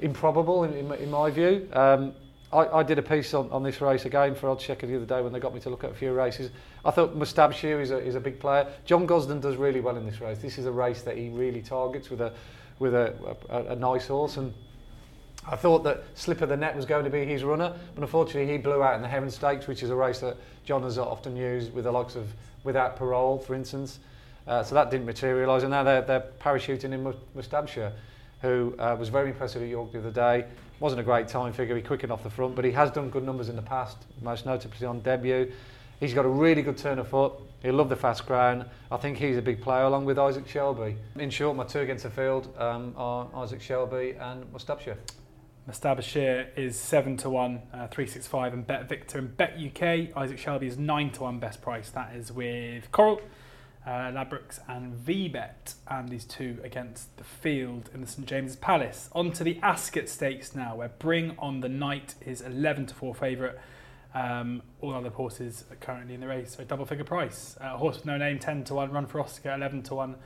improbable 0.00 0.64
in, 0.64 0.74
in, 0.74 0.92
in 0.92 1.10
my 1.10 1.30
view. 1.30 1.68
Um, 1.72 2.14
I, 2.52 2.66
I 2.66 2.82
did 2.82 2.98
a 2.98 3.02
piece 3.02 3.32
on, 3.34 3.50
on 3.50 3.62
this 3.62 3.80
race 3.80 4.04
again 4.04 4.34
for 4.34 4.48
Oddschecker 4.48 4.82
the 4.82 4.96
other 4.96 5.06
day 5.06 5.22
when 5.22 5.32
they 5.32 5.38
got 5.38 5.54
me 5.54 5.60
to 5.60 5.70
look 5.70 5.84
at 5.84 5.90
a 5.90 5.94
few 5.94 6.12
races. 6.12 6.50
I 6.84 6.90
thought 6.90 7.16
Mostabshir 7.16 7.80
is 7.80 7.90
a, 7.90 7.98
is 7.98 8.16
a 8.16 8.20
big 8.20 8.40
player. 8.40 8.66
John 8.84 9.06
Gosden 9.06 9.40
does 9.40 9.56
really 9.56 9.80
well 9.80 9.96
in 9.96 10.04
this 10.04 10.20
race. 10.20 10.38
This 10.38 10.58
is 10.58 10.66
a 10.66 10.72
race 10.72 11.02
that 11.02 11.16
he 11.16 11.28
really 11.28 11.62
targets 11.62 12.10
with 12.10 12.20
a 12.20 12.32
with 12.78 12.94
a, 12.94 13.14
a, 13.50 13.72
a 13.72 13.76
nice 13.76 14.06
horse 14.06 14.38
and 14.38 14.54
I 15.46 15.56
thought 15.56 15.84
that 15.84 16.04
Slip 16.14 16.42
of 16.42 16.48
the 16.48 16.56
Net 16.56 16.76
was 16.76 16.84
going 16.84 17.04
to 17.04 17.10
be 17.10 17.24
his 17.24 17.44
runner, 17.44 17.74
but 17.94 18.02
unfortunately 18.02 18.52
he 18.52 18.58
blew 18.58 18.82
out 18.82 18.96
in 18.96 19.02
the 19.02 19.08
Heron 19.08 19.30
Stakes, 19.30 19.66
which 19.66 19.82
is 19.82 19.90
a 19.90 19.96
race 19.96 20.20
that 20.20 20.36
John 20.64 20.82
has 20.82 20.98
often 20.98 21.34
used 21.34 21.72
with 21.72 21.84
the 21.84 21.92
likes 21.92 22.14
of 22.14 22.28
Without 22.62 22.96
Parole, 22.96 23.38
for 23.38 23.54
instance. 23.54 24.00
Uh, 24.46 24.62
so 24.62 24.74
that 24.74 24.90
didn't 24.90 25.06
materialise, 25.06 25.62
and 25.62 25.70
now 25.70 25.82
they're, 25.82 26.02
they're 26.02 26.24
parachuting 26.40 26.92
in 26.92 27.14
Mostabshir, 27.36 27.92
who 28.42 28.74
uh, 28.78 28.96
was 28.98 29.08
very 29.08 29.30
impressive 29.30 29.62
at 29.62 29.68
York 29.68 29.92
the 29.92 29.98
other 29.98 30.10
day 30.10 30.46
wasn't 30.80 30.98
a 30.98 31.04
great 31.04 31.28
time 31.28 31.52
figure. 31.52 31.76
He 31.76 31.82
quickened 31.82 32.10
off 32.10 32.22
the 32.22 32.30
front, 32.30 32.56
but 32.56 32.64
he 32.64 32.72
has 32.72 32.90
done 32.90 33.10
good 33.10 33.22
numbers 33.22 33.50
in 33.50 33.56
the 33.56 33.62
past, 33.62 33.98
most 34.22 34.46
notably 34.46 34.86
on 34.86 35.00
debut. 35.00 35.52
He's 36.00 36.14
got 36.14 36.24
a 36.24 36.28
really 36.28 36.62
good 36.62 36.78
turn 36.78 36.98
of 36.98 37.08
foot. 37.08 37.34
He'll 37.62 37.74
love 37.74 37.90
the 37.90 37.96
fast 37.96 38.26
ground. 38.26 38.64
I 38.90 38.96
think 38.96 39.18
he's 39.18 39.36
a 39.36 39.42
big 39.42 39.60
player 39.60 39.82
along 39.82 40.06
with 40.06 40.18
Isaac 40.18 40.48
Shelby. 40.48 40.96
In 41.16 41.28
short, 41.28 41.56
my 41.56 41.64
two 41.64 41.80
against 41.80 42.04
the 42.04 42.10
field 42.10 42.48
um, 42.58 42.94
are 42.96 43.28
Isaac 43.34 43.60
Shelby 43.60 44.16
and 44.18 44.44
Mostabshir. 44.54 44.96
Mostabshir 45.68 46.46
is 46.56 46.80
7 46.80 47.18
to 47.18 47.28
1, 47.28 47.54
uh, 47.54 47.58
365 47.88 48.54
and 48.54 48.66
Bet 48.66 48.88
Victor 48.88 49.18
and 49.18 49.36
Bet 49.36 49.58
UK. 49.58 50.16
Isaac 50.16 50.38
Shelby 50.38 50.66
is 50.66 50.78
9 50.78 51.10
to 51.12 51.22
1 51.24 51.38
best 51.38 51.60
price. 51.60 51.90
That 51.90 52.16
is 52.16 52.32
with 52.32 52.90
Coral, 52.90 53.20
uh, 53.86 54.10
Ladbrokes 54.10 54.60
and 54.68 54.94
VBet. 54.94 55.74
And 55.88 56.08
these 56.08 56.24
two 56.24 56.58
against 56.62 57.16
the 57.16 57.24
field 57.24 57.90
in 57.94 58.00
the 58.00 58.06
St 58.06 58.26
James's 58.26 58.56
Palace. 58.56 59.08
On 59.12 59.32
to 59.32 59.44
the 59.44 59.58
Ascot 59.62 60.08
Stakes 60.08 60.54
now, 60.54 60.76
where 60.76 60.90
Bring 60.98 61.34
on 61.38 61.60
the 61.60 61.68
Night 61.68 62.14
is 62.20 62.40
11 62.40 62.86
to 62.86 62.94
4 62.94 63.14
favourite. 63.14 63.56
Um, 64.12 64.62
all 64.80 64.94
other 64.94 65.10
horses 65.10 65.64
are 65.70 65.76
currently 65.76 66.14
in 66.14 66.20
the 66.20 66.26
race, 66.26 66.56
so 66.56 66.64
double 66.64 66.84
figure 66.84 67.04
price. 67.04 67.56
Uh, 67.60 67.76
horse 67.76 67.96
with 67.96 68.06
no 68.06 68.16
name, 68.16 68.38
10 68.38 68.64
to 68.64 68.74
1. 68.74 68.90
Run 68.90 69.06
for 69.06 69.20
Oscar, 69.20 69.54
11 69.54 69.84
to 69.84 69.94
1. 69.94 70.16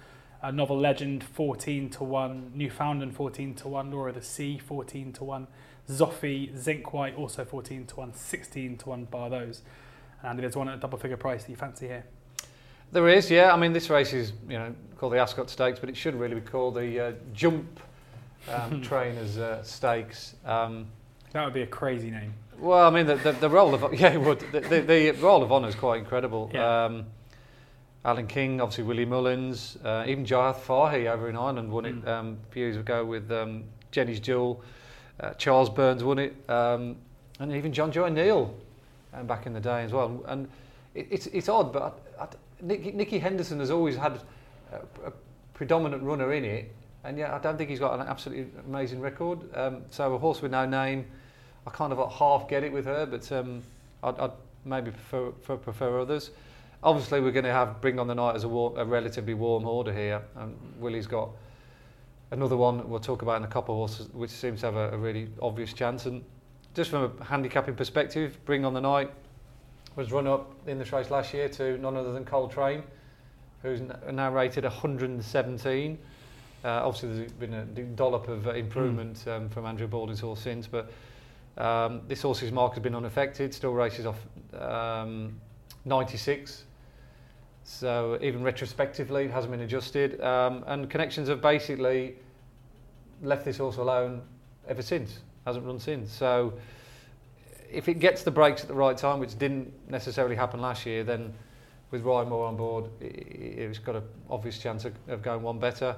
Uh, 0.42 0.50
Novel 0.50 0.78
Legend, 0.78 1.22
14 1.22 1.90
to 1.90 2.04
1. 2.04 2.52
Newfoundland, 2.54 3.14
14 3.14 3.54
to 3.56 3.68
1. 3.68 3.90
Laura 3.90 4.12
the 4.12 4.22
Sea, 4.22 4.58
14 4.58 5.12
to 5.12 5.24
1. 5.24 5.46
Zoffy, 5.88 6.56
Zinc 6.56 6.92
White, 6.94 7.14
also 7.14 7.44
14 7.44 7.86
to 7.86 7.96
1. 7.96 8.14
16 8.14 8.78
to 8.78 8.88
1, 8.88 9.04
bar 9.04 9.28
those. 9.28 9.62
And 10.20 10.30
Andy, 10.30 10.40
there's 10.40 10.56
one 10.56 10.68
at 10.68 10.74
a 10.76 10.80
double 10.80 10.98
figure 10.98 11.18
price 11.18 11.44
that 11.44 11.50
you 11.50 11.56
fancy 11.56 11.86
here. 11.86 12.04
There 12.92 13.08
is, 13.08 13.30
yeah. 13.30 13.52
I 13.52 13.56
mean, 13.56 13.72
this 13.72 13.90
race 13.90 14.12
is, 14.12 14.32
you 14.48 14.58
know, 14.58 14.74
called 14.96 15.12
the 15.12 15.18
Ascot 15.18 15.50
Stakes, 15.50 15.78
but 15.80 15.88
it 15.88 15.96
should 15.96 16.14
really 16.14 16.36
be 16.36 16.40
called 16.40 16.76
the 16.76 17.00
uh, 17.00 17.12
Jump 17.32 17.80
um, 18.48 18.80
Trainers 18.82 19.38
uh, 19.38 19.62
Stakes. 19.62 20.36
Um, 20.44 20.86
that 21.32 21.44
would 21.44 21.54
be 21.54 21.62
a 21.62 21.66
crazy 21.66 22.10
name. 22.10 22.32
Well, 22.58 22.86
I 22.86 22.90
mean, 22.90 23.06
the, 23.06 23.16
the, 23.16 23.32
the 23.32 23.50
role 23.50 23.74
of 23.74 23.92
yeah, 24.00 24.12
it 24.12 24.20
would. 24.20 24.40
The, 24.52 24.60
the, 24.60 24.80
the 24.80 25.12
role 25.14 25.42
of 25.42 25.50
honour 25.50 25.68
is 25.68 25.74
quite 25.74 25.98
incredible. 25.98 26.50
Yeah. 26.54 26.84
Um, 26.84 27.06
Alan 28.04 28.26
King, 28.26 28.60
obviously 28.60 28.84
Willie 28.84 29.06
Mullins, 29.06 29.78
uh, 29.82 30.04
even 30.06 30.24
Jarlath 30.26 30.60
Fahey 30.60 31.08
over 31.08 31.28
in 31.28 31.36
Ireland 31.36 31.70
won 31.72 31.86
it 31.86 32.04
Mm. 32.04 32.08
um, 32.08 32.38
a 32.48 32.52
few 32.52 32.64
years 32.64 32.76
ago 32.76 33.04
with 33.04 33.32
um, 33.32 33.64
Jenny's 33.90 34.20
Jewel. 34.20 34.62
Uh, 35.18 35.30
Charles 35.34 35.70
Byrnes 35.70 36.04
won 36.04 36.18
it, 36.18 36.34
um, 36.50 36.96
and 37.40 37.52
even 37.52 37.72
Jonjo 37.72 38.06
O'Neill 38.06 38.54
um, 39.14 39.26
back 39.26 39.46
in 39.46 39.52
the 39.54 39.60
day 39.60 39.84
as 39.84 39.92
well. 39.92 40.22
And 40.26 40.48
it, 40.94 41.06
it's 41.10 41.26
it's 41.28 41.48
odd, 41.48 41.72
but 41.72 41.98
I, 42.20 42.24
I, 42.24 42.28
Nicky, 42.60 42.92
Nicky 42.92 43.18
Henderson 43.18 43.60
has 43.60 43.70
always 43.70 43.96
had 43.96 44.20
a, 44.72 45.08
a 45.08 45.12
predominant 45.54 46.02
runner 46.02 46.32
in 46.32 46.44
it, 46.44 46.74
and 47.04 47.18
yet 47.18 47.30
I 47.30 47.38
don't 47.38 47.56
think 47.56 47.70
he's 47.70 47.78
got 47.78 47.98
an 47.98 48.06
absolutely 48.06 48.46
amazing 48.66 49.00
record. 49.00 49.40
Um, 49.54 49.82
so 49.90 50.14
a 50.14 50.18
horse 50.18 50.42
with 50.42 50.52
no 50.52 50.66
name. 50.66 51.06
I 51.66 51.70
kind 51.70 51.92
of 51.92 52.12
half 52.12 52.48
get 52.48 52.62
it 52.62 52.72
with 52.72 52.84
her, 52.84 53.06
but 53.06 53.30
um, 53.32 53.62
I'd, 54.02 54.18
I'd 54.18 54.32
maybe 54.64 54.90
prefer, 54.90 55.30
prefer, 55.56 56.00
others. 56.00 56.30
Obviously, 56.82 57.20
we're 57.20 57.32
going 57.32 57.44
to 57.44 57.52
have 57.52 57.80
Bring 57.80 57.98
on 57.98 58.06
the 58.06 58.14
Night 58.14 58.36
as 58.36 58.44
a, 58.44 58.48
war, 58.48 58.74
a 58.76 58.84
relatively 58.84 59.34
warm 59.34 59.66
order 59.66 59.92
here. 59.92 60.22
Um, 60.36 60.54
Willie's 60.78 61.06
got 61.06 61.30
another 62.30 62.56
one 62.56 62.86
we'll 62.88 63.00
talk 63.00 63.22
about 63.22 63.36
in 63.36 63.44
a 63.44 63.48
couple 63.48 63.74
of 63.74 63.78
horses, 63.78 64.12
which 64.12 64.30
seems 64.30 64.60
to 64.60 64.66
have 64.66 64.76
a, 64.76 64.90
a 64.90 64.98
really 64.98 65.28
obvious 65.40 65.72
chance. 65.72 66.04
And 66.04 66.22
just 66.74 66.90
from 66.90 67.16
a 67.18 67.24
handicapping 67.24 67.74
perspective, 67.74 68.38
Bring 68.44 68.64
on 68.64 68.74
the 68.74 68.80
Night 68.80 69.10
was 69.96 70.12
run 70.12 70.26
up 70.26 70.52
in 70.66 70.78
this 70.78 70.92
race 70.92 71.10
last 71.10 71.32
year 71.32 71.48
to 71.48 71.78
none 71.78 71.96
other 71.96 72.12
than 72.12 72.24
Coltrane, 72.24 72.82
who's 73.62 73.80
n- 73.80 73.96
now 74.12 74.32
rated 74.32 74.64
117. 74.64 75.98
Uh, 76.64 76.68
obviously, 76.68 77.08
there's 77.10 77.32
been 77.32 77.54
a 77.54 77.64
dollop 77.64 78.28
of 78.28 78.46
uh, 78.46 78.52
improvement 78.52 79.22
um, 79.28 79.48
from 79.48 79.66
Andrew 79.66 79.86
Balding's 79.86 80.20
horse 80.20 80.40
since, 80.40 80.66
but 80.66 80.90
um, 81.58 82.00
this 82.08 82.22
horse's 82.22 82.50
mark 82.50 82.72
has 82.74 82.82
been 82.82 82.94
unaffected, 82.94 83.54
still 83.54 83.72
races 83.72 84.06
off 84.06 84.18
um, 84.58 85.38
96. 85.84 86.64
So 87.64 88.18
even 88.20 88.42
retrospectively, 88.42 89.24
it 89.24 89.30
hasn't 89.30 89.50
been 89.50 89.62
adjusted. 89.62 90.20
Um, 90.20 90.64
and 90.66 90.90
connections 90.90 91.28
have 91.28 91.40
basically 91.40 92.16
left 93.22 93.44
this 93.44 93.58
horse 93.58 93.76
alone 93.76 94.22
ever 94.68 94.82
since, 94.82 95.20
hasn't 95.46 95.64
run 95.64 95.78
since. 95.78 96.12
So 96.12 96.54
if 97.70 97.88
it 97.88 97.94
gets 97.98 98.22
the 98.22 98.30
breaks 98.30 98.62
at 98.62 98.68
the 98.68 98.74
right 98.74 98.96
time, 98.96 99.18
which 99.20 99.38
didn't 99.38 99.72
necessarily 99.90 100.36
happen 100.36 100.60
last 100.60 100.86
year, 100.86 101.04
then 101.04 101.32
with 101.90 102.02
Ryan 102.02 102.28
Moore 102.28 102.46
on 102.46 102.56
board, 102.56 102.86
i- 103.00 103.04
i- 103.04 103.08
it's 103.08 103.78
got 103.78 103.96
an 103.96 104.02
obvious 104.30 104.58
chance 104.58 104.84
of, 104.84 104.94
of 105.08 105.22
going 105.22 105.42
one 105.42 105.58
better. 105.58 105.96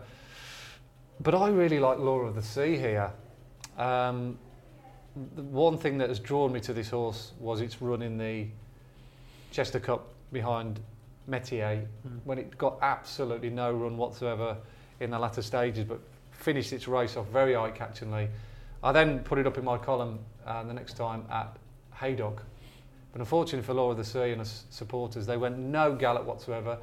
But 1.21 1.35
I 1.35 1.49
really 1.49 1.79
like 1.79 1.99
Laura 1.99 2.27
of 2.29 2.35
the 2.35 2.43
Sea 2.43 2.77
here. 2.77 3.11
Um, 3.79 4.39
the 5.35 5.43
one 5.43 5.79
thing 5.79 5.99
that 5.99 6.09
has 6.11 6.19
drawn 6.21 6.53
me 6.53 6.61
to 6.61 6.73
this 6.75 6.91
horse 6.91 7.33
was 7.39 7.61
its 7.63 7.81
run 7.81 8.03
in 8.03 8.19
the 8.19 8.49
Chester 9.51 9.81
Cup 9.81 10.07
behind 10.33 10.81
Metier 11.27 11.89
Mm. 12.07 12.21
when 12.25 12.39
it 12.39 12.57
got 12.59 12.79
absolutely 12.83 13.49
no 13.51 13.73
run 13.73 13.97
whatsoever 13.97 14.59
in 15.01 15.11
the 15.11 15.19
latter 15.19 15.43
stages, 15.43 15.85
but 15.85 15.99
finished 16.31 16.73
its 16.73 16.87
race 16.87 17.17
off 17.17 17.27
very 17.29 17.57
eye-catchingly. 17.57 18.29
I 18.83 18.93
then 18.93 19.21
put 19.21 19.39
it 19.39 19.47
up 19.47 19.57
in 19.57 19.65
my 19.65 19.79
column 19.79 20.19
uh, 20.47 20.63
the 20.65 20.73
next 20.73 20.95
time 20.95 21.25
at 21.31 21.57
Haydock. 21.95 22.43
But 23.13 23.21
unfortunately 23.21 23.67
for 23.67 23.75
Laura 23.75 23.93
of 23.93 23.97
the 23.97 24.05
Sea 24.05 24.31
and 24.33 24.41
us 24.41 24.65
supporters, 24.71 25.27
they 25.27 25.37
went 25.37 25.59
no 25.59 25.95
gallop 25.95 26.25
whatsoever. 26.25 26.79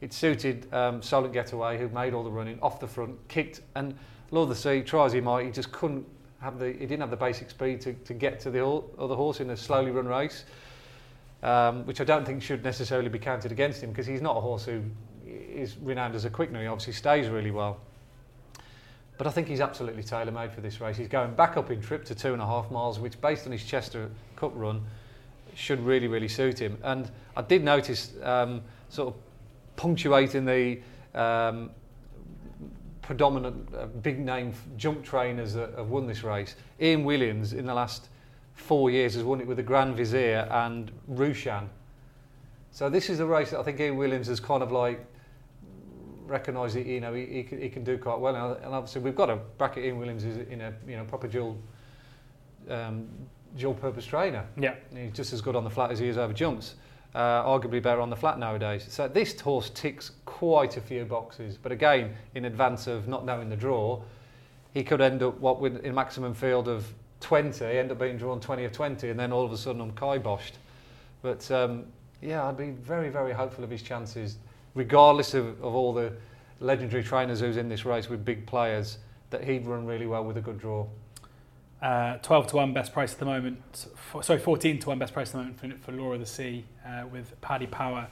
It 0.00 0.12
suited 0.12 0.72
um, 0.72 1.02
Solent 1.02 1.32
Getaway, 1.32 1.78
who 1.78 1.88
made 1.88 2.14
all 2.14 2.24
the 2.24 2.30
running 2.30 2.58
off 2.60 2.80
the 2.80 2.86
front, 2.86 3.16
kicked, 3.28 3.60
and 3.74 3.94
Laura 4.30 4.44
of 4.44 4.48
the 4.50 4.54
Sea, 4.54 4.82
try 4.82 5.06
as 5.06 5.12
he 5.12 5.20
might, 5.20 5.44
he 5.44 5.50
just 5.50 5.72
couldn't 5.72 6.06
have 6.40 6.58
the, 6.58 6.72
he 6.72 6.86
didn't 6.86 7.00
have 7.00 7.10
the 7.10 7.16
basic 7.16 7.50
speed 7.50 7.80
to, 7.82 7.92
to 7.92 8.14
get 8.14 8.40
to 8.40 8.50
the 8.50 8.64
other 8.64 9.14
horse 9.14 9.40
in 9.40 9.50
a 9.50 9.56
slowly 9.56 9.90
run 9.90 10.06
race 10.06 10.44
um, 11.42 11.86
which 11.86 12.00
I 12.00 12.04
don't 12.04 12.24
think 12.24 12.42
should 12.42 12.62
necessarily 12.62 13.08
be 13.08 13.18
counted 13.18 13.52
against 13.52 13.82
him 13.82 13.90
because 13.90 14.06
he's 14.06 14.22
not 14.22 14.36
a 14.36 14.40
horse 14.40 14.64
who 14.64 14.82
is 15.26 15.76
renowned 15.78 16.14
as 16.14 16.24
a 16.24 16.30
quickener. 16.30 16.60
He 16.60 16.66
obviously 16.66 16.92
stays 16.92 17.28
really 17.28 17.50
well. 17.50 17.80
But 19.20 19.26
I 19.26 19.32
think 19.32 19.48
he's 19.48 19.60
absolutely 19.60 20.02
tailor-made 20.02 20.50
for 20.50 20.62
this 20.62 20.80
race. 20.80 20.96
He's 20.96 21.06
going 21.06 21.34
back 21.34 21.58
up 21.58 21.70
in 21.70 21.82
trip 21.82 22.06
to 22.06 22.14
two 22.14 22.32
and 22.32 22.40
a 22.40 22.46
half 22.46 22.70
miles, 22.70 22.98
which 22.98 23.20
based 23.20 23.44
on 23.44 23.52
his 23.52 23.62
Chester 23.62 24.10
Cup 24.34 24.50
run 24.54 24.80
should 25.54 25.78
really, 25.84 26.06
really 26.06 26.26
suit 26.26 26.58
him. 26.58 26.78
And 26.82 27.10
I 27.36 27.42
did 27.42 27.62
notice 27.62 28.14
um, 28.22 28.62
sort 28.88 29.08
of 29.08 29.20
punctuating 29.76 30.46
the 30.46 30.80
um, 31.14 31.68
predominant 33.02 33.68
uh, 33.74 33.88
big 33.88 34.20
name 34.20 34.54
jump 34.78 35.04
trainers 35.04 35.52
that 35.52 35.74
have 35.76 35.90
won 35.90 36.06
this 36.06 36.24
race. 36.24 36.56
Ian 36.80 37.04
Williams 37.04 37.52
in 37.52 37.66
the 37.66 37.74
last 37.74 38.08
four 38.54 38.90
years 38.90 39.12
has 39.16 39.22
won 39.22 39.42
it 39.42 39.46
with 39.46 39.58
the 39.58 39.62
Grand 39.62 39.98
Visir 39.98 40.50
and 40.50 40.90
Reshoun. 41.12 41.68
So 42.72 42.88
this 42.88 43.10
is 43.10 43.20
a 43.20 43.26
race 43.26 43.50
that 43.50 43.60
I 43.60 43.64
think 43.64 43.80
Ian 43.80 43.98
Williams 43.98 44.28
has 44.28 44.40
kind 44.40 44.62
of 44.62 44.72
like 44.72 45.04
recognised 46.30 46.76
that 46.76 46.86
you 46.86 47.00
know 47.00 47.12
he, 47.12 47.26
he, 47.26 47.42
can, 47.42 47.60
he 47.60 47.68
can 47.68 47.84
do 47.84 47.98
quite 47.98 48.18
well, 48.18 48.34
and, 48.34 48.64
and 48.64 48.74
obviously 48.74 49.02
we've 49.02 49.16
got 49.16 49.26
to 49.26 49.36
bracket 49.58 49.84
Ian 49.84 49.98
Williams 49.98 50.24
as 50.24 50.38
in 50.38 50.60
a 50.60 50.72
you 50.86 50.96
know 50.96 51.04
proper 51.04 51.28
dual 51.28 51.58
um, 52.68 53.08
dual 53.56 53.74
purpose 53.74 54.06
trainer. 54.06 54.46
Yeah. 54.56 54.74
He's 54.94 55.12
just 55.12 55.32
as 55.32 55.40
good 55.40 55.56
on 55.56 55.64
the 55.64 55.70
flat 55.70 55.90
as 55.90 55.98
he 55.98 56.08
is 56.08 56.16
over 56.16 56.32
jumps. 56.32 56.76
Uh, 57.12 57.42
arguably 57.42 57.82
better 57.82 58.00
on 58.00 58.08
the 58.08 58.14
flat 58.14 58.38
nowadays. 58.38 58.86
So 58.88 59.08
this 59.08 59.38
horse 59.40 59.70
ticks 59.70 60.12
quite 60.26 60.76
a 60.76 60.80
few 60.80 61.04
boxes, 61.04 61.58
but 61.60 61.72
again, 61.72 62.14
in 62.36 62.44
advance 62.44 62.86
of 62.86 63.08
not 63.08 63.24
knowing 63.24 63.48
the 63.48 63.56
draw, 63.56 64.00
he 64.74 64.84
could 64.84 65.00
end 65.00 65.20
up 65.24 65.36
what 65.40 65.60
with 65.60 65.84
in 65.84 65.92
maximum 65.92 66.34
field 66.34 66.68
of 66.68 66.86
20, 67.18 67.64
end 67.64 67.90
up 67.90 67.98
being 67.98 68.16
drawn 68.16 68.38
20 68.38 68.64
of 68.64 68.70
20, 68.70 69.10
and 69.10 69.18
then 69.18 69.32
all 69.32 69.44
of 69.44 69.50
a 69.50 69.56
sudden 69.56 69.80
I'm 69.80 69.90
kiboshed. 69.92 70.52
But 71.20 71.50
um, 71.50 71.86
yeah, 72.22 72.46
I'd 72.46 72.56
be 72.56 72.70
very, 72.70 73.08
very 73.08 73.32
hopeful 73.32 73.64
of 73.64 73.70
his 73.70 73.82
chances, 73.82 74.38
regardless 74.74 75.34
of, 75.34 75.62
of 75.62 75.74
all 75.74 75.92
the 75.92 76.12
legendary 76.60 77.02
trainers 77.02 77.40
who's 77.40 77.56
in 77.56 77.68
this 77.68 77.84
race 77.84 78.08
with 78.08 78.24
big 78.24 78.46
players, 78.46 78.98
that 79.30 79.44
he'd 79.44 79.66
run 79.66 79.86
really 79.86 80.06
well 80.06 80.24
with 80.24 80.36
a 80.36 80.40
good 80.40 80.58
draw. 80.58 80.86
Uh, 81.80 82.18
12 82.18 82.48
to 82.48 82.56
1 82.56 82.74
best 82.74 82.92
price 82.92 83.12
at 83.14 83.18
the 83.18 83.24
moment. 83.24 83.86
For, 83.94 84.22
sorry, 84.22 84.38
14 84.38 84.78
to 84.80 84.88
1 84.88 84.98
best 84.98 85.14
price 85.14 85.28
at 85.28 85.32
the 85.32 85.38
moment 85.38 85.58
for, 85.58 85.70
for 85.90 85.92
Laura 85.92 86.18
the 86.18 86.26
Sea 86.26 86.64
uh, 86.86 87.06
with 87.10 87.40
Paddy 87.40 87.66
Power 87.66 88.06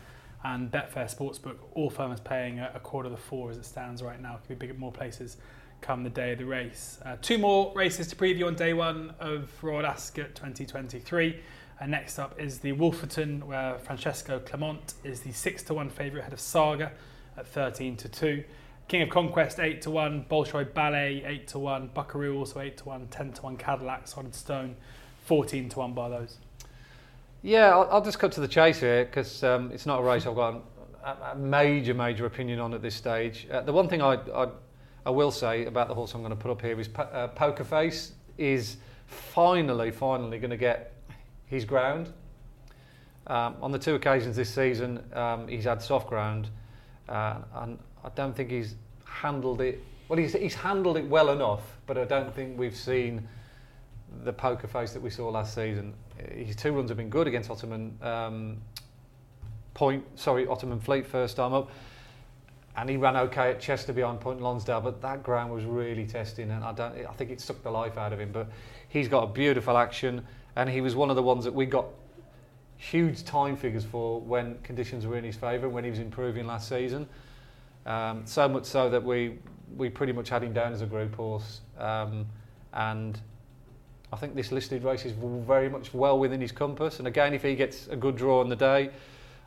and 0.44 0.70
Betfair 0.70 1.14
Sportsbook. 1.14 1.56
All 1.74 1.90
firms 1.90 2.20
paying 2.20 2.60
a, 2.60 2.72
a 2.74 2.80
quarter 2.80 3.08
of 3.08 3.12
the 3.12 3.20
four 3.20 3.50
as 3.50 3.58
it 3.58 3.66
stands 3.66 4.02
right 4.02 4.20
now. 4.20 4.36
Could 4.36 4.58
be 4.58 4.66
big 4.66 4.70
at 4.70 4.78
more 4.78 4.92
places 4.92 5.36
come 5.80 6.02
the 6.02 6.10
day 6.10 6.32
of 6.32 6.38
the 6.38 6.44
race. 6.44 6.98
Uh, 7.04 7.16
two 7.22 7.38
more 7.38 7.72
races 7.74 8.08
to 8.08 8.16
preview 8.16 8.46
on 8.46 8.54
day 8.54 8.72
one 8.72 9.14
of 9.20 9.50
Royal 9.62 9.86
Ascot 9.86 10.34
2023. 10.34 11.40
And 11.80 11.92
next 11.92 12.18
up 12.18 12.40
is 12.40 12.58
the 12.58 12.72
Wolferton, 12.72 13.44
where 13.44 13.78
Francesco 13.78 14.40
Clemente 14.40 14.94
is 15.04 15.20
the 15.20 15.32
6 15.32 15.62
to 15.64 15.74
1 15.74 15.90
favourite 15.90 16.22
ahead 16.22 16.32
of 16.32 16.40
Saga 16.40 16.92
at 17.36 17.46
13 17.46 17.96
to 17.98 18.08
2. 18.08 18.44
King 18.88 19.02
of 19.02 19.10
Conquest 19.10 19.60
8 19.60 19.82
to 19.82 19.90
1, 19.90 20.26
Bolshoi 20.30 20.72
Ballet 20.72 21.22
8 21.24 21.46
to 21.48 21.58
1, 21.58 21.90
Buckaroo 21.94 22.38
also 22.38 22.60
8 22.60 22.76
to 22.78 22.84
1, 22.86 23.06
10 23.08 23.32
to 23.34 23.42
1 23.42 23.56
Cadillac, 23.58 24.08
Solid 24.08 24.34
Stone 24.34 24.74
14 25.26 25.68
to 25.68 25.78
1 25.78 25.92
by 25.92 26.08
those. 26.08 26.38
Yeah, 27.42 27.70
I'll, 27.70 27.88
I'll 27.92 28.04
just 28.04 28.18
cut 28.18 28.32
to 28.32 28.40
the 28.40 28.48
chase 28.48 28.80
here 28.80 29.04
because 29.04 29.44
um, 29.44 29.70
it's 29.72 29.86
not 29.86 30.00
a 30.00 30.02
race 30.02 30.26
I've 30.26 30.34
got 30.34 30.62
a, 31.04 31.32
a 31.32 31.36
major, 31.36 31.94
major 31.94 32.26
opinion 32.26 32.58
on 32.58 32.74
at 32.74 32.82
this 32.82 32.94
stage. 32.94 33.46
Uh, 33.50 33.60
the 33.60 33.72
one 33.72 33.88
thing 33.88 34.02
I, 34.02 34.14
I, 34.34 34.48
I 35.06 35.10
will 35.10 35.30
say 35.30 35.66
about 35.66 35.88
the 35.88 35.94
horse 35.94 36.14
I'm 36.14 36.22
going 36.22 36.30
to 36.30 36.36
put 36.36 36.50
up 36.50 36.60
here 36.60 36.80
is 36.80 36.88
po- 36.88 37.02
uh, 37.02 37.28
Poker 37.28 37.64
Face 37.64 38.12
is 38.36 38.78
finally, 39.06 39.90
finally 39.90 40.38
going 40.38 40.50
to 40.50 40.56
get 40.56 40.97
his 41.48 41.64
ground. 41.64 42.12
Um, 43.26 43.56
on 43.60 43.72
the 43.72 43.78
two 43.78 43.94
occasions 43.94 44.36
this 44.36 44.54
season, 44.54 45.02
um, 45.12 45.48
he's 45.48 45.64
had 45.64 45.82
soft 45.82 46.08
ground, 46.08 46.48
uh, 47.08 47.36
and 47.56 47.78
I 48.02 48.08
don't 48.14 48.34
think 48.34 48.50
he's 48.50 48.74
handled 49.04 49.60
it. 49.60 49.82
Well, 50.08 50.18
he's, 50.18 50.32
he's 50.32 50.54
handled 50.54 50.96
it 50.96 51.06
well 51.06 51.30
enough, 51.30 51.62
but 51.86 51.98
I 51.98 52.04
don't 52.04 52.34
think 52.34 52.58
we've 52.58 52.76
seen 52.76 53.28
the 54.24 54.32
poker 54.32 54.66
face 54.66 54.92
that 54.92 55.02
we 55.02 55.10
saw 55.10 55.28
last 55.28 55.54
season. 55.54 55.92
His 56.32 56.56
two 56.56 56.72
runs 56.72 56.88
have 56.88 56.96
been 56.96 57.10
good 57.10 57.26
against 57.26 57.50
Ottoman 57.50 57.98
um, 58.02 58.56
Point, 59.74 60.04
sorry, 60.18 60.46
Ottoman 60.48 60.80
Fleet 60.80 61.06
first 61.06 61.36
time 61.36 61.52
up, 61.52 61.70
and 62.76 62.90
he 62.90 62.96
ran 62.96 63.16
okay 63.16 63.50
at 63.50 63.60
Chester 63.60 63.92
behind 63.92 64.20
Point 64.20 64.40
Lonsdale, 64.40 64.80
but 64.80 65.00
that 65.02 65.22
ground 65.22 65.52
was 65.52 65.64
really 65.64 66.04
testing, 66.04 66.50
and 66.50 66.64
I 66.64 66.72
don't, 66.72 67.06
I 67.06 67.12
think 67.12 67.30
it 67.30 67.40
sucked 67.40 67.62
the 67.62 67.70
life 67.70 67.96
out 67.96 68.12
of 68.12 68.18
him. 68.18 68.32
But 68.32 68.48
he's 68.88 69.06
got 69.06 69.22
a 69.22 69.26
beautiful 69.26 69.76
action, 69.76 70.26
and 70.58 70.68
he 70.68 70.80
was 70.80 70.96
one 70.96 71.08
of 71.08 71.14
the 71.14 71.22
ones 71.22 71.44
that 71.44 71.54
we 71.54 71.64
got 71.64 71.86
huge 72.76 73.24
time 73.24 73.56
figures 73.56 73.84
for 73.84 74.20
when 74.20 74.58
conditions 74.64 75.06
were 75.06 75.16
in 75.16 75.22
his 75.22 75.36
favour, 75.36 75.68
when 75.68 75.84
he 75.84 75.90
was 75.90 76.00
improving 76.00 76.46
last 76.48 76.68
season. 76.68 77.08
Um, 77.86 78.22
so 78.26 78.48
much 78.48 78.64
so 78.64 78.90
that 78.90 79.02
we 79.02 79.38
we 79.76 79.88
pretty 79.88 80.12
much 80.12 80.28
had 80.28 80.42
him 80.42 80.52
down 80.52 80.72
as 80.72 80.82
a 80.82 80.86
group 80.86 81.14
horse, 81.14 81.60
um, 81.78 82.26
and 82.72 83.20
I 84.12 84.16
think 84.16 84.34
this 84.34 84.50
listed 84.50 84.82
race 84.82 85.04
is 85.04 85.12
very 85.12 85.68
much 85.68 85.94
well 85.94 86.18
within 86.18 86.40
his 86.40 86.50
compass. 86.50 86.98
And 86.98 87.06
again, 87.06 87.34
if 87.34 87.42
he 87.42 87.54
gets 87.54 87.86
a 87.88 87.96
good 87.96 88.16
draw 88.16 88.40
on 88.40 88.48
the 88.48 88.56
day, 88.56 88.90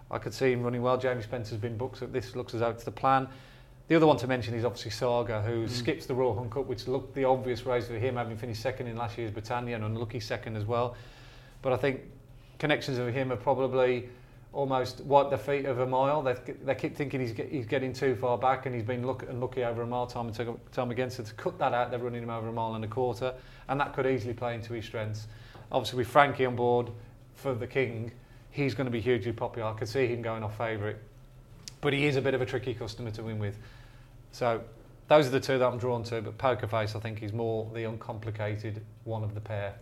I 0.10 0.18
could 0.18 0.34
see 0.34 0.54
him 0.54 0.64
running 0.64 0.82
well. 0.82 0.98
Jamie 0.98 1.24
Spencer's 1.24 1.58
been 1.58 1.76
booked, 1.76 1.98
so 1.98 2.06
this 2.06 2.38
looks 2.38 2.54
as 2.54 2.62
though 2.62 2.70
it's 2.70 2.86
the 2.86 2.92
plan. 2.92 3.28
The 3.92 3.98
other 3.98 4.08
one 4.08 4.16
to 4.20 4.28
mention 4.28 4.54
is 4.54 4.64
obviously 4.64 4.92
Saga, 4.92 5.42
who 5.42 5.66
mm. 5.66 5.70
skips 5.70 6.06
the 6.06 6.16
Royal 6.16 6.34
Hunt 6.34 6.50
Cup, 6.50 6.66
which 6.66 6.88
looked 6.88 7.14
the 7.14 7.26
obvious 7.26 7.66
race 7.66 7.88
for 7.88 7.96
him, 7.96 8.16
having 8.16 8.38
finished 8.38 8.62
second 8.62 8.88
in 8.88 8.96
last 8.96 9.18
year's 9.18 9.32
Britannia 9.32 9.76
and 9.76 9.84
unlucky 9.84 10.22
second 10.22 10.56
as 10.56 10.64
well. 10.64 10.96
But 11.62 11.74
I 11.74 11.76
think 11.76 12.00
connections 12.58 13.00
of 13.00 13.14
him 13.14 13.34
are 13.34 13.36
probably 13.36 14.08
almost 14.54 15.02
wiped 15.02 15.32
the 15.32 15.38
feet 15.38 15.66
of 15.66 15.80
a 15.80 15.86
mile. 15.86 16.22
They, 16.22 16.36
they 16.64 16.74
keep 16.74 16.96
thinking 16.96 17.20
he's, 17.20 17.34
get, 17.34 17.52
he's 17.52 17.66
getting 17.66 17.92
too 17.92 18.16
far 18.16 18.38
back 18.38 18.66
and 18.66 18.74
he's 18.74 18.86
been 18.86 19.06
look, 19.06 19.24
unlucky 19.30 19.66
over 19.66 19.82
a 19.82 19.86
mile 19.86 20.08
time 20.08 20.30
and 20.30 20.58
time 20.72 20.92
again. 20.92 21.10
So 21.10 21.24
to 21.24 21.34
cut 21.34 21.60
that 21.60 21.74
out, 21.74 21.92
they're 21.92 22.00
running 22.00 22.24
him 22.24 22.30
over 22.30 22.48
a 22.48 22.54
mile 22.54 22.76
and 22.76 22.86
a 22.86 22.88
quarter, 22.88 23.34
and 23.68 23.78
that 23.82 23.94
could 23.94 24.06
easily 24.06 24.34
play 24.34 24.56
into 24.56 24.72
his 24.72 24.86
strengths. 24.86 25.28
Obviously, 25.70 25.98
with 25.98 26.08
Frankie 26.08 26.46
on 26.46 26.56
board 26.56 26.92
for 27.36 27.54
the 27.54 27.68
King, 27.68 28.14
he's 28.52 28.74
going 28.74 28.86
to 28.86 28.92
be 28.92 29.02
hugely 29.02 29.34
popular. 29.34 29.68
I 29.68 29.74
could 29.74 29.90
see 29.90 30.08
him 30.08 30.22
going 30.22 30.44
off 30.44 30.58
favourite, 30.58 30.96
but 31.82 31.92
he 31.92 32.06
is 32.06 32.16
a 32.16 32.22
bit 32.22 32.34
of 32.34 32.40
a 32.40 32.46
tricky 32.46 32.74
customer 32.74 33.12
to 33.12 33.24
win 33.24 33.38
with. 33.38 33.58
So 34.32 34.62
those 35.08 35.28
are 35.28 35.32
the 35.32 35.40
two 35.40 35.58
that 35.60 35.66
I'm 35.66 35.78
drawn 35.78 36.04
to. 36.06 36.22
But 36.22 36.38
Poker 36.38 36.68
Face, 36.68 36.96
I 36.96 37.00
think, 37.00 37.22
is 37.22 37.34
more 37.34 37.70
the 37.74 37.84
uncomplicated 37.84 38.84
one 39.04 39.24
of 39.24 39.34
the 39.34 39.42
pair. 39.42 39.76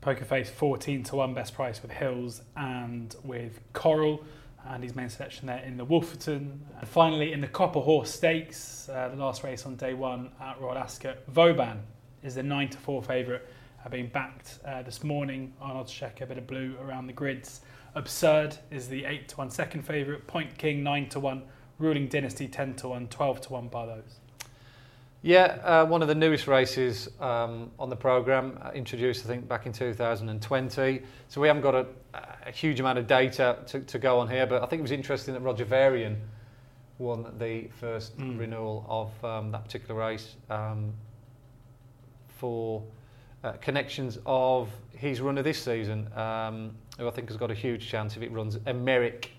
Poker 0.00 0.24
Face 0.24 0.48
14 0.48 1.02
to 1.04 1.16
1 1.16 1.34
best 1.34 1.54
price 1.54 1.82
with 1.82 1.90
Hills 1.90 2.42
and 2.56 3.14
with 3.24 3.58
Coral 3.72 4.24
and 4.66 4.82
his 4.82 4.94
main 4.94 5.08
selection 5.08 5.46
there 5.46 5.58
in 5.58 5.76
the 5.76 5.84
Wolferton. 5.84 6.58
And 6.78 6.88
finally, 6.88 7.32
in 7.32 7.40
the 7.40 7.48
Copper 7.48 7.80
Horse 7.80 8.12
Stakes, 8.12 8.88
uh, 8.88 9.08
the 9.08 9.16
last 9.16 9.42
race 9.42 9.66
on 9.66 9.76
day 9.76 9.94
one 9.94 10.30
at 10.40 10.60
Royal 10.60 10.78
Ascot, 10.78 11.18
Vauban 11.28 11.80
is 12.22 12.34
the 12.34 12.42
9 12.42 12.68
to 12.70 12.78
4 12.78 13.02
favourite, 13.02 13.42
uh, 13.84 13.88
being 13.88 14.08
backed 14.08 14.58
uh, 14.64 14.82
this 14.82 15.02
morning 15.02 15.52
on 15.60 15.76
Oddschecker, 15.76 16.22
a 16.22 16.26
bit 16.26 16.38
of 16.38 16.46
blue 16.46 16.76
around 16.80 17.06
the 17.06 17.12
grids. 17.12 17.60
Absurd 17.94 18.56
is 18.70 18.88
the 18.88 19.04
8 19.04 19.28
to 19.28 19.36
1 19.36 19.50
second 19.50 19.82
favourite, 19.82 20.26
Point 20.26 20.56
King 20.58 20.82
9 20.82 21.08
to 21.10 21.20
1, 21.20 21.42
Ruling 21.78 22.08
Dynasty 22.08 22.48
10 22.48 22.74
to 22.76 22.88
1, 22.88 23.08
12 23.08 23.40
to 23.42 23.52
1 23.52 23.68
by 23.68 23.86
those. 23.86 24.18
Yeah, 25.22 25.58
uh, 25.64 25.84
one 25.84 26.00
of 26.00 26.08
the 26.08 26.14
newest 26.14 26.46
races 26.46 27.08
um, 27.20 27.72
on 27.78 27.90
the 27.90 27.96
programme, 27.96 28.56
uh, 28.62 28.70
introduced 28.70 29.24
I 29.24 29.28
think 29.28 29.48
back 29.48 29.66
in 29.66 29.72
2020. 29.72 31.02
So 31.28 31.40
we 31.40 31.48
haven't 31.48 31.62
got 31.62 31.74
a, 31.74 31.86
a 32.46 32.52
huge 32.52 32.78
amount 32.78 32.98
of 32.98 33.08
data 33.08 33.58
to, 33.66 33.80
to, 33.80 33.98
go 33.98 34.20
on 34.20 34.28
here, 34.28 34.46
but 34.46 34.62
I 34.62 34.66
think 34.66 34.78
it 34.78 34.82
was 34.82 34.92
interesting 34.92 35.34
that 35.34 35.40
Roger 35.40 35.64
Varian 35.64 36.20
won 36.98 37.32
the 37.38 37.68
first 37.80 38.16
mm. 38.16 38.38
renewal 38.38 38.86
of 38.88 39.24
um, 39.24 39.50
that 39.50 39.64
particular 39.64 39.98
race 39.98 40.36
um, 40.50 40.92
for 42.28 42.82
uh, 43.42 43.52
connections 43.52 44.18
of 44.24 44.68
his 44.92 45.20
runner 45.20 45.42
this 45.42 45.62
season, 45.62 46.12
um, 46.16 46.76
who 46.96 47.08
I 47.08 47.10
think 47.10 47.28
has 47.28 47.36
got 47.36 47.50
a 47.50 47.54
huge 47.54 47.88
chance 47.88 48.16
if 48.16 48.22
it 48.22 48.30
runs 48.30 48.58
Emerick 48.66 49.32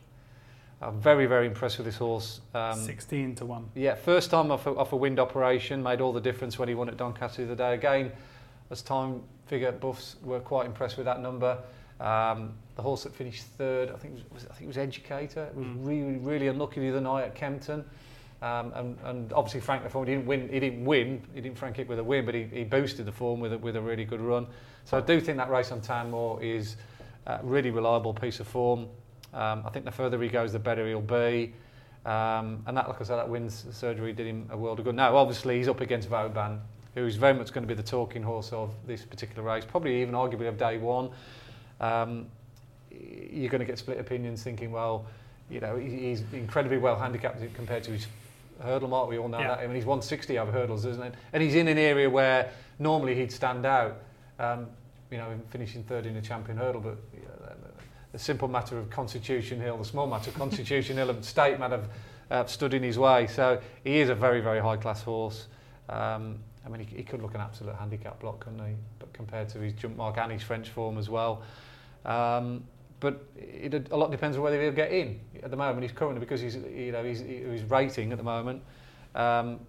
I'm 0.82 1.00
very, 1.02 1.26
very 1.26 1.46
impressed 1.46 1.78
with 1.78 1.86
this 1.86 1.98
horse. 1.98 2.42
Um, 2.54 2.80
16 2.80 3.36
to 3.36 3.46
1. 3.46 3.72
Yeah, 3.76 3.96
first 3.96 4.32
time 4.32 4.50
off 4.50 4.66
a, 4.66 4.72
off 4.72 4.94
a 4.94 4.96
wind 4.96 5.20
operation, 5.20 5.84
made 5.84 6.00
all 6.00 6.14
the 6.14 6.22
difference 6.22 6.58
when 6.58 6.70
he 6.70 6.76
won 6.76 6.88
at 6.88 6.96
Doncaster 6.96 7.46
the 7.46 7.52
other 7.52 7.64
day. 7.64 7.74
Again, 7.74 8.12
as 8.70 8.82
time 8.82 9.22
figure 9.48 9.72
buffs 9.72 10.16
were 10.24 10.40
quite 10.40 10.66
impressed 10.66 10.96
with 10.96 11.06
that 11.06 11.22
number. 11.22 11.58
Um, 12.00 12.54
the 12.76 12.82
horse 12.82 13.04
that 13.04 13.14
finished 13.14 13.44
third, 13.58 13.92
I 13.92 13.98
think, 13.98 14.20
was, 14.32 14.46
I 14.46 14.54
think 14.54 14.64
it 14.64 14.68
was 14.68 14.78
Educator. 14.78 15.44
It 15.46 15.56
was 15.56 15.68
mm. 15.68 15.86
really, 15.86 16.18
really 16.18 16.48
unlucky 16.48 16.80
the 16.80 16.90
other 16.90 17.02
night 17.02 17.26
at 17.26 17.36
Kempton. 17.36 17.84
Um, 18.42 18.72
and, 18.74 18.98
and 19.04 19.34
obviously 19.34 19.60
Frank 19.60 19.84
he 19.84 20.06
didn't 20.06 20.26
win, 20.26 20.48
he 20.48 20.62
didn't 20.62 20.86
win, 20.86 21.22
he 21.34 21.42
didn't 21.42 21.58
frank 21.58 21.78
it 21.78 21.90
with 21.90 22.00
a 22.00 22.04
win, 22.04 22.26
but 22.26 22.34
he, 22.34 22.44
he 22.44 22.64
boosted 22.64 23.06
the 23.06 23.12
form 23.12 23.42
with 23.42 23.52
a, 23.52 23.58
with 23.58 23.76
a 23.76 23.82
really 23.82 24.06
good 24.06 24.22
run. 24.22 24.48
So 24.86 24.98
I 24.98 25.02
do 25.02 25.20
think 25.20 25.38
that 25.40 25.50
race 25.50 25.74
on 25.74 25.82
Tanmore 25.82 26.42
is 26.42 26.78
a 27.26 27.42
really 27.44 27.70
reliable 27.70 28.14
piece 28.14 28.40
of 28.40 28.48
form. 28.48 28.88
Um, 29.34 29.64
I 29.66 29.70
think 29.70 29.86
the 29.86 29.92
further 29.92 30.22
he 30.22 30.30
goes, 30.30 30.54
the 30.54 30.60
better 30.60 30.88
he'll 30.88 31.02
be. 31.02 31.54
Um, 32.06 32.64
and 32.66 32.76
that, 32.78 32.88
like 32.88 33.00
I 33.02 33.04
said, 33.04 33.18
that 33.18 33.30
wins 33.30 33.66
surgery 33.72 34.14
did 34.14 34.28
him 34.28 34.48
a 34.52 34.58
world 34.58 34.80
of 34.80 34.86
good. 34.86 34.96
Now, 34.96 35.16
obviously, 35.16 35.58
he's 35.58 35.68
up 35.68 35.82
against 35.82 36.08
Vauban, 36.08 36.62
who's 36.96 37.16
very 37.16 37.34
much 37.34 37.52
going 37.54 37.64
to 37.64 37.68
be 37.68 37.74
the 37.74 37.88
talking 37.88 38.24
horse 38.24 38.52
of 38.52 38.74
this 38.88 39.04
particular 39.04 39.44
race, 39.44 39.66
probably 39.66 40.02
even 40.02 40.16
arguably 40.16 40.48
of 40.48 40.58
day 40.58 40.78
one. 40.78 41.10
Um, 41.80 42.28
you're 42.90 43.50
going 43.50 43.60
to 43.60 43.66
get 43.66 43.78
split 43.78 44.00
opinions 44.00 44.44
thinking, 44.44 44.72
well, 44.72 45.06
you 45.50 45.60
know, 45.60 45.78
he's 45.78 46.24
incredibly 46.32 46.78
well 46.78 46.96
handicapped 46.96 47.42
compared 47.54 47.84
to 47.84 47.92
his 47.92 48.08
hurdle 48.62 48.90
mark. 48.90 49.10
We 49.10 49.18
all 49.18 49.28
know 49.28 49.40
yeah. 49.40 49.50
that. 49.50 49.60
I 49.60 49.68
mean, 49.68 49.76
he's 49.76 49.86
160 49.86 50.38
over 50.38 50.52
hurdles, 50.52 50.86
isn't 50.86 51.04
it? 51.04 51.14
And 51.34 51.44
he's 51.44 51.56
in 51.56 51.68
an 51.68 51.78
area 51.78 52.10
where 52.10 52.52
normally 52.78 53.16
he'd 53.16 53.32
stand 53.32 53.66
out. 53.66 54.02
Um, 54.40 54.68
you 55.12 55.18
know, 55.18 55.28
finishing 55.50 55.84
third 55.84 56.06
in 56.06 56.16
a 56.18 56.22
champion 56.22 56.58
hurdle, 56.58 56.82
but 56.82 56.98
the 58.12 58.20
simple 58.20 58.48
matter 58.48 58.78
of 58.78 58.90
Constitution 58.90 59.60
Hill, 59.60 59.78
the 59.78 59.86
small 59.86 60.08
matter 60.08 60.30
of 60.30 60.36
Constitution 60.36 60.98
Hill 60.98 61.10
and 61.10 61.24
State 61.24 61.60
might 61.60 61.72
have 61.72 61.90
uh, 62.32 62.46
stood 62.46 62.74
in 62.74 62.84
his 62.84 62.98
way. 62.98 63.28
So 63.28 63.62
he 63.84 64.00
is 64.00 64.10
a 64.10 64.16
very, 64.16 64.42
very 64.42 64.60
high 64.60 64.78
class 64.78 65.04
horse. 65.04 65.48
Um, 65.90 66.40
I 66.66 66.70
mean, 66.70 66.86
he, 66.86 66.98
he 66.98 67.04
could 67.04 67.22
look 67.22 67.36
an 67.36 67.42
absolute 67.42 67.76
handicap 67.76 68.20
block, 68.20 68.42
couldn't 68.42 68.60
he? 68.60 68.76
But 69.00 69.14
compared 69.14 69.50
to 69.50 69.60
his 69.60 69.74
jump 69.74 69.98
mark 69.98 70.18
and 70.18 70.32
his 70.32 70.44
French 70.44 70.70
form 70.70 70.98
as 70.98 71.10
well. 71.10 71.44
Um, 72.06 72.64
but 73.00 73.26
it, 73.38 73.90
a 73.92 73.96
lot 73.96 74.12
depends 74.12 74.36
on 74.36 74.44
whether 74.44 74.62
he'll 74.62 74.72
get 74.72 74.92
in. 74.92 75.20
At 75.42 75.52
the 75.52 75.58
moment, 75.58 75.84
he's 75.84 75.92
currently 75.92 76.20
because 76.20 76.42
he's 76.42 76.56
you 76.56 76.92
know 76.92 77.04
he's, 77.04 77.20
he's 77.22 77.64
rating 77.64 78.12
at 78.12 78.18
the 78.18 78.24
moment. 78.24 78.62
Um, 79.16 79.60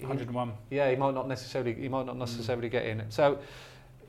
101. 0.00 0.52
yeah, 0.70 0.90
he 0.90 0.96
might 0.96 1.14
not 1.14 1.28
necessarily 1.28 1.74
he 1.74 1.88
might 1.88 2.06
not 2.06 2.16
necessarily 2.16 2.68
mm. 2.68 2.72
get 2.72 2.86
in. 2.86 3.02
So 3.08 3.38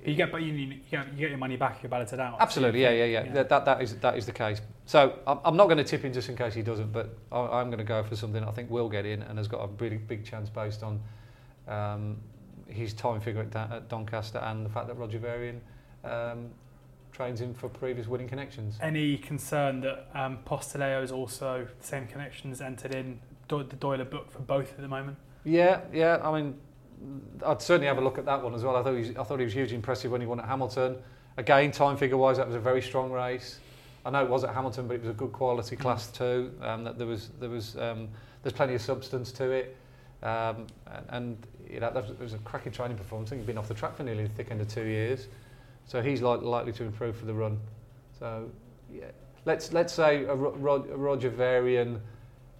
you 0.05 0.15
get, 0.15 0.31
but 0.31 0.41
you, 0.41 0.53
you, 0.53 0.75
get, 0.89 1.12
you 1.13 1.19
get 1.19 1.29
your 1.29 1.38
money 1.38 1.57
back 1.57 1.77
if 1.77 1.83
you 1.83 1.89
balloted 1.89 2.19
out. 2.19 2.38
Absolutely, 2.39 2.81
yeah, 2.81 2.91
yeah, 2.91 3.05
yeah, 3.05 3.23
yeah. 3.25 3.43
That, 3.43 3.65
that, 3.65 3.81
is, 3.81 3.95
that 3.97 4.17
is 4.17 4.25
the 4.25 4.31
case. 4.31 4.62
So 4.86 5.19
I'm, 5.25 5.39
I'm 5.43 5.57
not 5.57 5.65
going 5.65 5.77
to 5.77 5.83
tip 5.83 6.05
in 6.05 6.13
just 6.13 6.29
in 6.29 6.36
case 6.36 6.53
he 6.53 6.62
doesn't, 6.62 6.91
but 6.91 7.17
I, 7.31 7.62
am 7.62 7.67
going 7.67 7.79
to 7.79 7.83
go 7.83 8.03
for 8.03 8.15
something 8.15 8.43
I 8.43 8.51
think 8.51 8.69
will 8.69 8.89
get 8.89 9.05
in 9.05 9.21
and 9.23 9.38
has 9.38 9.47
got 9.47 9.63
a 9.63 9.67
really 9.79 9.97
big 9.97 10.25
chance 10.25 10.49
based 10.49 10.83
on 10.83 11.01
um, 11.67 12.17
his 12.67 12.93
time 12.93 13.19
figure 13.19 13.41
at, 13.41 13.71
at, 13.71 13.89
Doncaster 13.89 14.39
and 14.39 14.65
the 14.65 14.69
fact 14.69 14.88
that 14.88 14.95
Roger 14.95 15.19
Varian 15.19 15.62
um, 16.03 16.49
trains 17.12 17.41
him 17.41 17.53
for 17.53 17.67
previous 17.67 18.07
winning 18.07 18.29
connections. 18.29 18.77
Any 18.81 19.17
concern 19.17 19.81
that 19.81 20.10
um, 20.13 20.39
Postileo 20.45 21.03
is 21.03 21.12
also 21.12 21.67
the 21.79 21.86
same 21.86 22.07
connections 22.07 22.62
entered 22.62 22.93
in 22.93 23.19
the 23.49 23.63
Doyler 23.63 24.10
book 24.10 24.31
for 24.31 24.39
both 24.39 24.71
at 24.73 24.81
the 24.81 24.88
moment? 24.88 25.17
Yeah, 25.43 25.81
yeah. 25.93 26.19
I 26.21 26.41
mean, 26.41 26.57
I'd 27.45 27.62
certainly 27.62 27.88
have 27.88 27.97
a 27.97 28.01
look 28.01 28.17
at 28.17 28.25
that 28.25 28.41
one 28.41 28.53
as 28.55 28.63
well. 28.63 28.75
I 28.75 28.83
thought 28.83 28.93
he 28.93 28.99
was, 28.99 29.10
I 29.12 29.23
thought 29.23 29.39
he 29.39 29.45
was 29.45 29.53
hugely 29.53 29.75
impressive 29.75 30.12
when 30.12 30.21
he 30.21 30.27
won 30.27 30.39
at 30.39 30.47
Hamilton. 30.47 30.97
Again, 31.38 31.71
time 31.71 31.97
figure 31.97 32.17
wise, 32.17 32.38
that 32.38 32.47
was 32.47 32.55
a 32.55 32.60
very 32.60 32.81
strong 32.81 33.12
race. 33.12 33.60
I 34.05 34.10
know 34.10 34.23
it 34.23 34.29
was 34.29 34.43
at 34.43 34.53
Hamilton, 34.53 34.88
but 34.88 34.95
it 34.95 35.01
was 35.01 35.10
a 35.10 35.13
good 35.13 35.33
quality 35.33 35.75
mm. 35.75 35.79
class 35.79 36.07
too. 36.07 36.53
Um, 36.62 36.83
that 36.86 36.97
there 36.97 37.07
was 37.07 37.29
there 37.39 37.49
was 37.49 37.77
um, 37.77 38.07
there's 38.41 38.53
plenty 38.53 38.73
of 38.73 38.81
substance 38.81 39.31
to 39.33 39.51
it, 39.51 39.77
um, 40.23 40.67
and, 40.88 41.05
and 41.10 41.47
you 41.69 41.79
know, 41.79 41.91
that 41.91 42.01
was, 42.01 42.12
it 42.12 42.19
was 42.19 42.33
a 42.33 42.38
cracking 42.39 42.71
training 42.71 42.97
performance. 42.97 43.29
I 43.29 43.31
think 43.31 43.41
he's 43.41 43.47
been 43.47 43.57
off 43.57 43.67
the 43.67 43.73
track 43.73 43.97
for 43.97 44.03
nearly 44.03 44.23
the 44.23 44.29
thick 44.29 44.49
end 44.49 44.62
of 44.62 44.69
two 44.69 44.86
years, 44.86 45.27
so 45.86 46.01
he's 46.01 46.21
like, 46.21 46.41
likely 46.41 46.71
to 46.73 46.83
improve 46.83 47.17
for 47.17 47.25
the 47.25 47.33
run. 47.33 47.60
So 48.17 48.49
yeah, 48.91 49.05
let's 49.45 49.73
let's 49.73 49.93
say 49.93 50.23
a, 50.23 50.33
Ro- 50.33 50.88
a 50.91 50.97
Roger 50.97 51.29
Varian. 51.29 52.01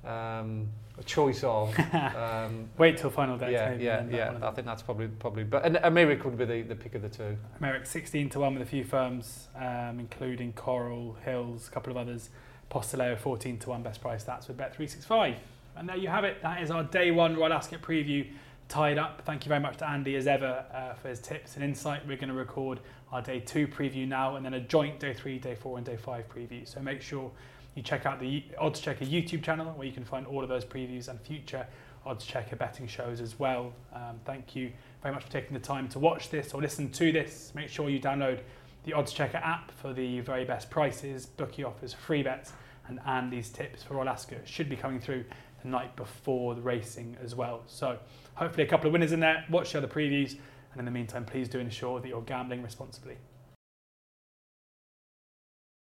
Um, 0.08 0.70
a 1.00 1.04
choice 1.04 1.44
of. 1.44 1.76
Um, 1.94 2.70
Wait 2.78 2.98
till 2.98 3.10
final 3.10 3.38
day. 3.38 3.52
Yeah, 3.52 3.74
yeah, 3.74 4.04
yeah. 4.10 4.48
I 4.48 4.52
think 4.52 4.66
that's 4.66 4.82
probably 4.82 5.08
probably. 5.08 5.44
But 5.44 5.66
and 5.66 5.78
Emerick 5.78 6.24
would 6.26 6.38
be 6.38 6.46
the, 6.46 6.62
the 6.64 6.76
pick 6.76 6.96
of 6.96 7.02
the 7.02 7.10
two. 7.10 7.38
Emerick 7.62 7.86
16 7.86 8.30
to 8.32 8.40
one 8.40 8.54
with 8.54 8.64
a 8.64 8.70
few 8.70 8.84
firms, 8.84 9.48
um, 9.56 10.00
including 10.00 10.54
Coral, 10.54 11.16
Hills, 11.24 11.68
a 11.68 11.72
couple 11.72 11.92
of 11.92 11.98
others. 11.98 12.30
Postileo 12.72 13.18
14 13.18 13.60
to 13.60 13.70
one 13.70 13.84
best 13.84 14.02
price. 14.02 14.24
That's 14.24 14.48
with 14.48 14.58
Bet365. 14.58 15.36
And 15.76 15.88
there 15.88 15.96
you 15.98 16.08
have 16.10 16.24
it. 16.24 16.42
That 16.42 16.62
is 16.62 16.72
our 16.72 16.84
day 16.84 17.12
one 17.12 17.36
Royal 17.36 17.54
Ascot 17.54 17.82
preview. 17.82 18.28
tied 18.68 18.98
up. 18.98 19.22
Thank 19.26 19.46
you 19.46 19.50
very 19.50 19.62
much 19.62 19.78
to 19.78 19.88
Andy 19.90 20.16
as 20.16 20.28
ever 20.28 20.66
uh, 20.74 20.94
for 20.96 21.10
his 21.10 21.20
tips 21.20 21.56
and 21.56 21.64
insight. 21.64 22.06
We're 22.08 22.18
going 22.18 22.30
to 22.30 22.36
record 22.36 22.80
our 23.12 23.22
day 23.22 23.40
two 23.40 23.68
preview 23.68 24.08
now 24.08 24.36
and 24.36 24.46
then 24.46 24.54
a 24.56 24.60
joint 24.60 25.00
day 25.00 25.14
three, 25.14 25.38
day 25.40 25.56
four, 25.56 25.78
and 25.78 25.86
day 25.86 25.96
five 25.98 26.28
preview. 26.28 26.68
So 26.68 26.82
make 26.82 27.02
sure 27.02 27.32
you 27.78 27.84
check 27.84 28.06
out 28.06 28.20
the 28.20 28.44
Oddschecker 28.60 29.08
YouTube 29.08 29.44
channel 29.44 29.68
where 29.74 29.86
you 29.86 29.94
can 29.94 30.04
find 30.04 30.26
all 30.26 30.42
of 30.42 30.50
those 30.50 30.66
previews 30.66 31.08
and 31.08 31.22
future 31.22 31.66
Oddschecker 32.06 32.58
betting 32.58 32.88
shows 32.88 33.22
as 33.22 33.38
well. 33.38 33.74
Um, 33.94 34.20
thank 34.26 34.56
you 34.56 34.72
very 35.04 35.14
much 35.14 35.24
for 35.24 35.32
taking 35.32 35.54
the 35.54 35.60
time 35.64 35.88
to 35.90 36.00
watch 36.00 36.30
this 36.30 36.54
or 36.54 36.62
listen 36.62 36.90
to 36.92 37.12
this. 37.12 37.52
Make 37.54 37.70
sure 37.70 37.90
you 37.90 38.00
download 38.00 38.40
the 38.84 38.94
Oddschecker 38.94 39.36
app 39.36 39.72
for 39.72 39.94
the 39.94 40.22
very 40.22 40.44
best 40.44 40.70
prices, 40.70 41.26
bookie 41.26 41.64
offers, 41.64 41.94
free 41.94 42.24
bets, 42.24 42.54
and 42.88 43.00
Andy's 43.06 43.50
tips 43.50 43.84
for 43.84 43.98
Alaska 43.98 44.38
should 44.46 44.70
be 44.70 44.76
coming 44.76 45.00
through 45.00 45.26
the 45.62 45.68
night 45.68 45.96
before 45.96 46.56
the 46.56 46.62
racing 46.62 47.18
as 47.22 47.36
well. 47.36 47.64
So 47.68 48.00
hopefully 48.36 48.64
a 48.64 48.70
couple 48.70 48.88
of 48.88 48.94
winners 48.94 49.12
in 49.12 49.20
there. 49.20 49.46
Watch 49.50 49.74
the 49.74 49.80
other 49.80 49.88
previews, 49.88 50.38
and 50.72 50.80
in 50.80 50.86
the 50.86 50.92
meantime, 50.92 51.26
please 51.26 51.50
do 51.50 51.60
ensure 51.60 52.00
that 52.00 52.08
you're 52.08 52.22
gambling 52.22 52.64
responsibly. 52.64 53.18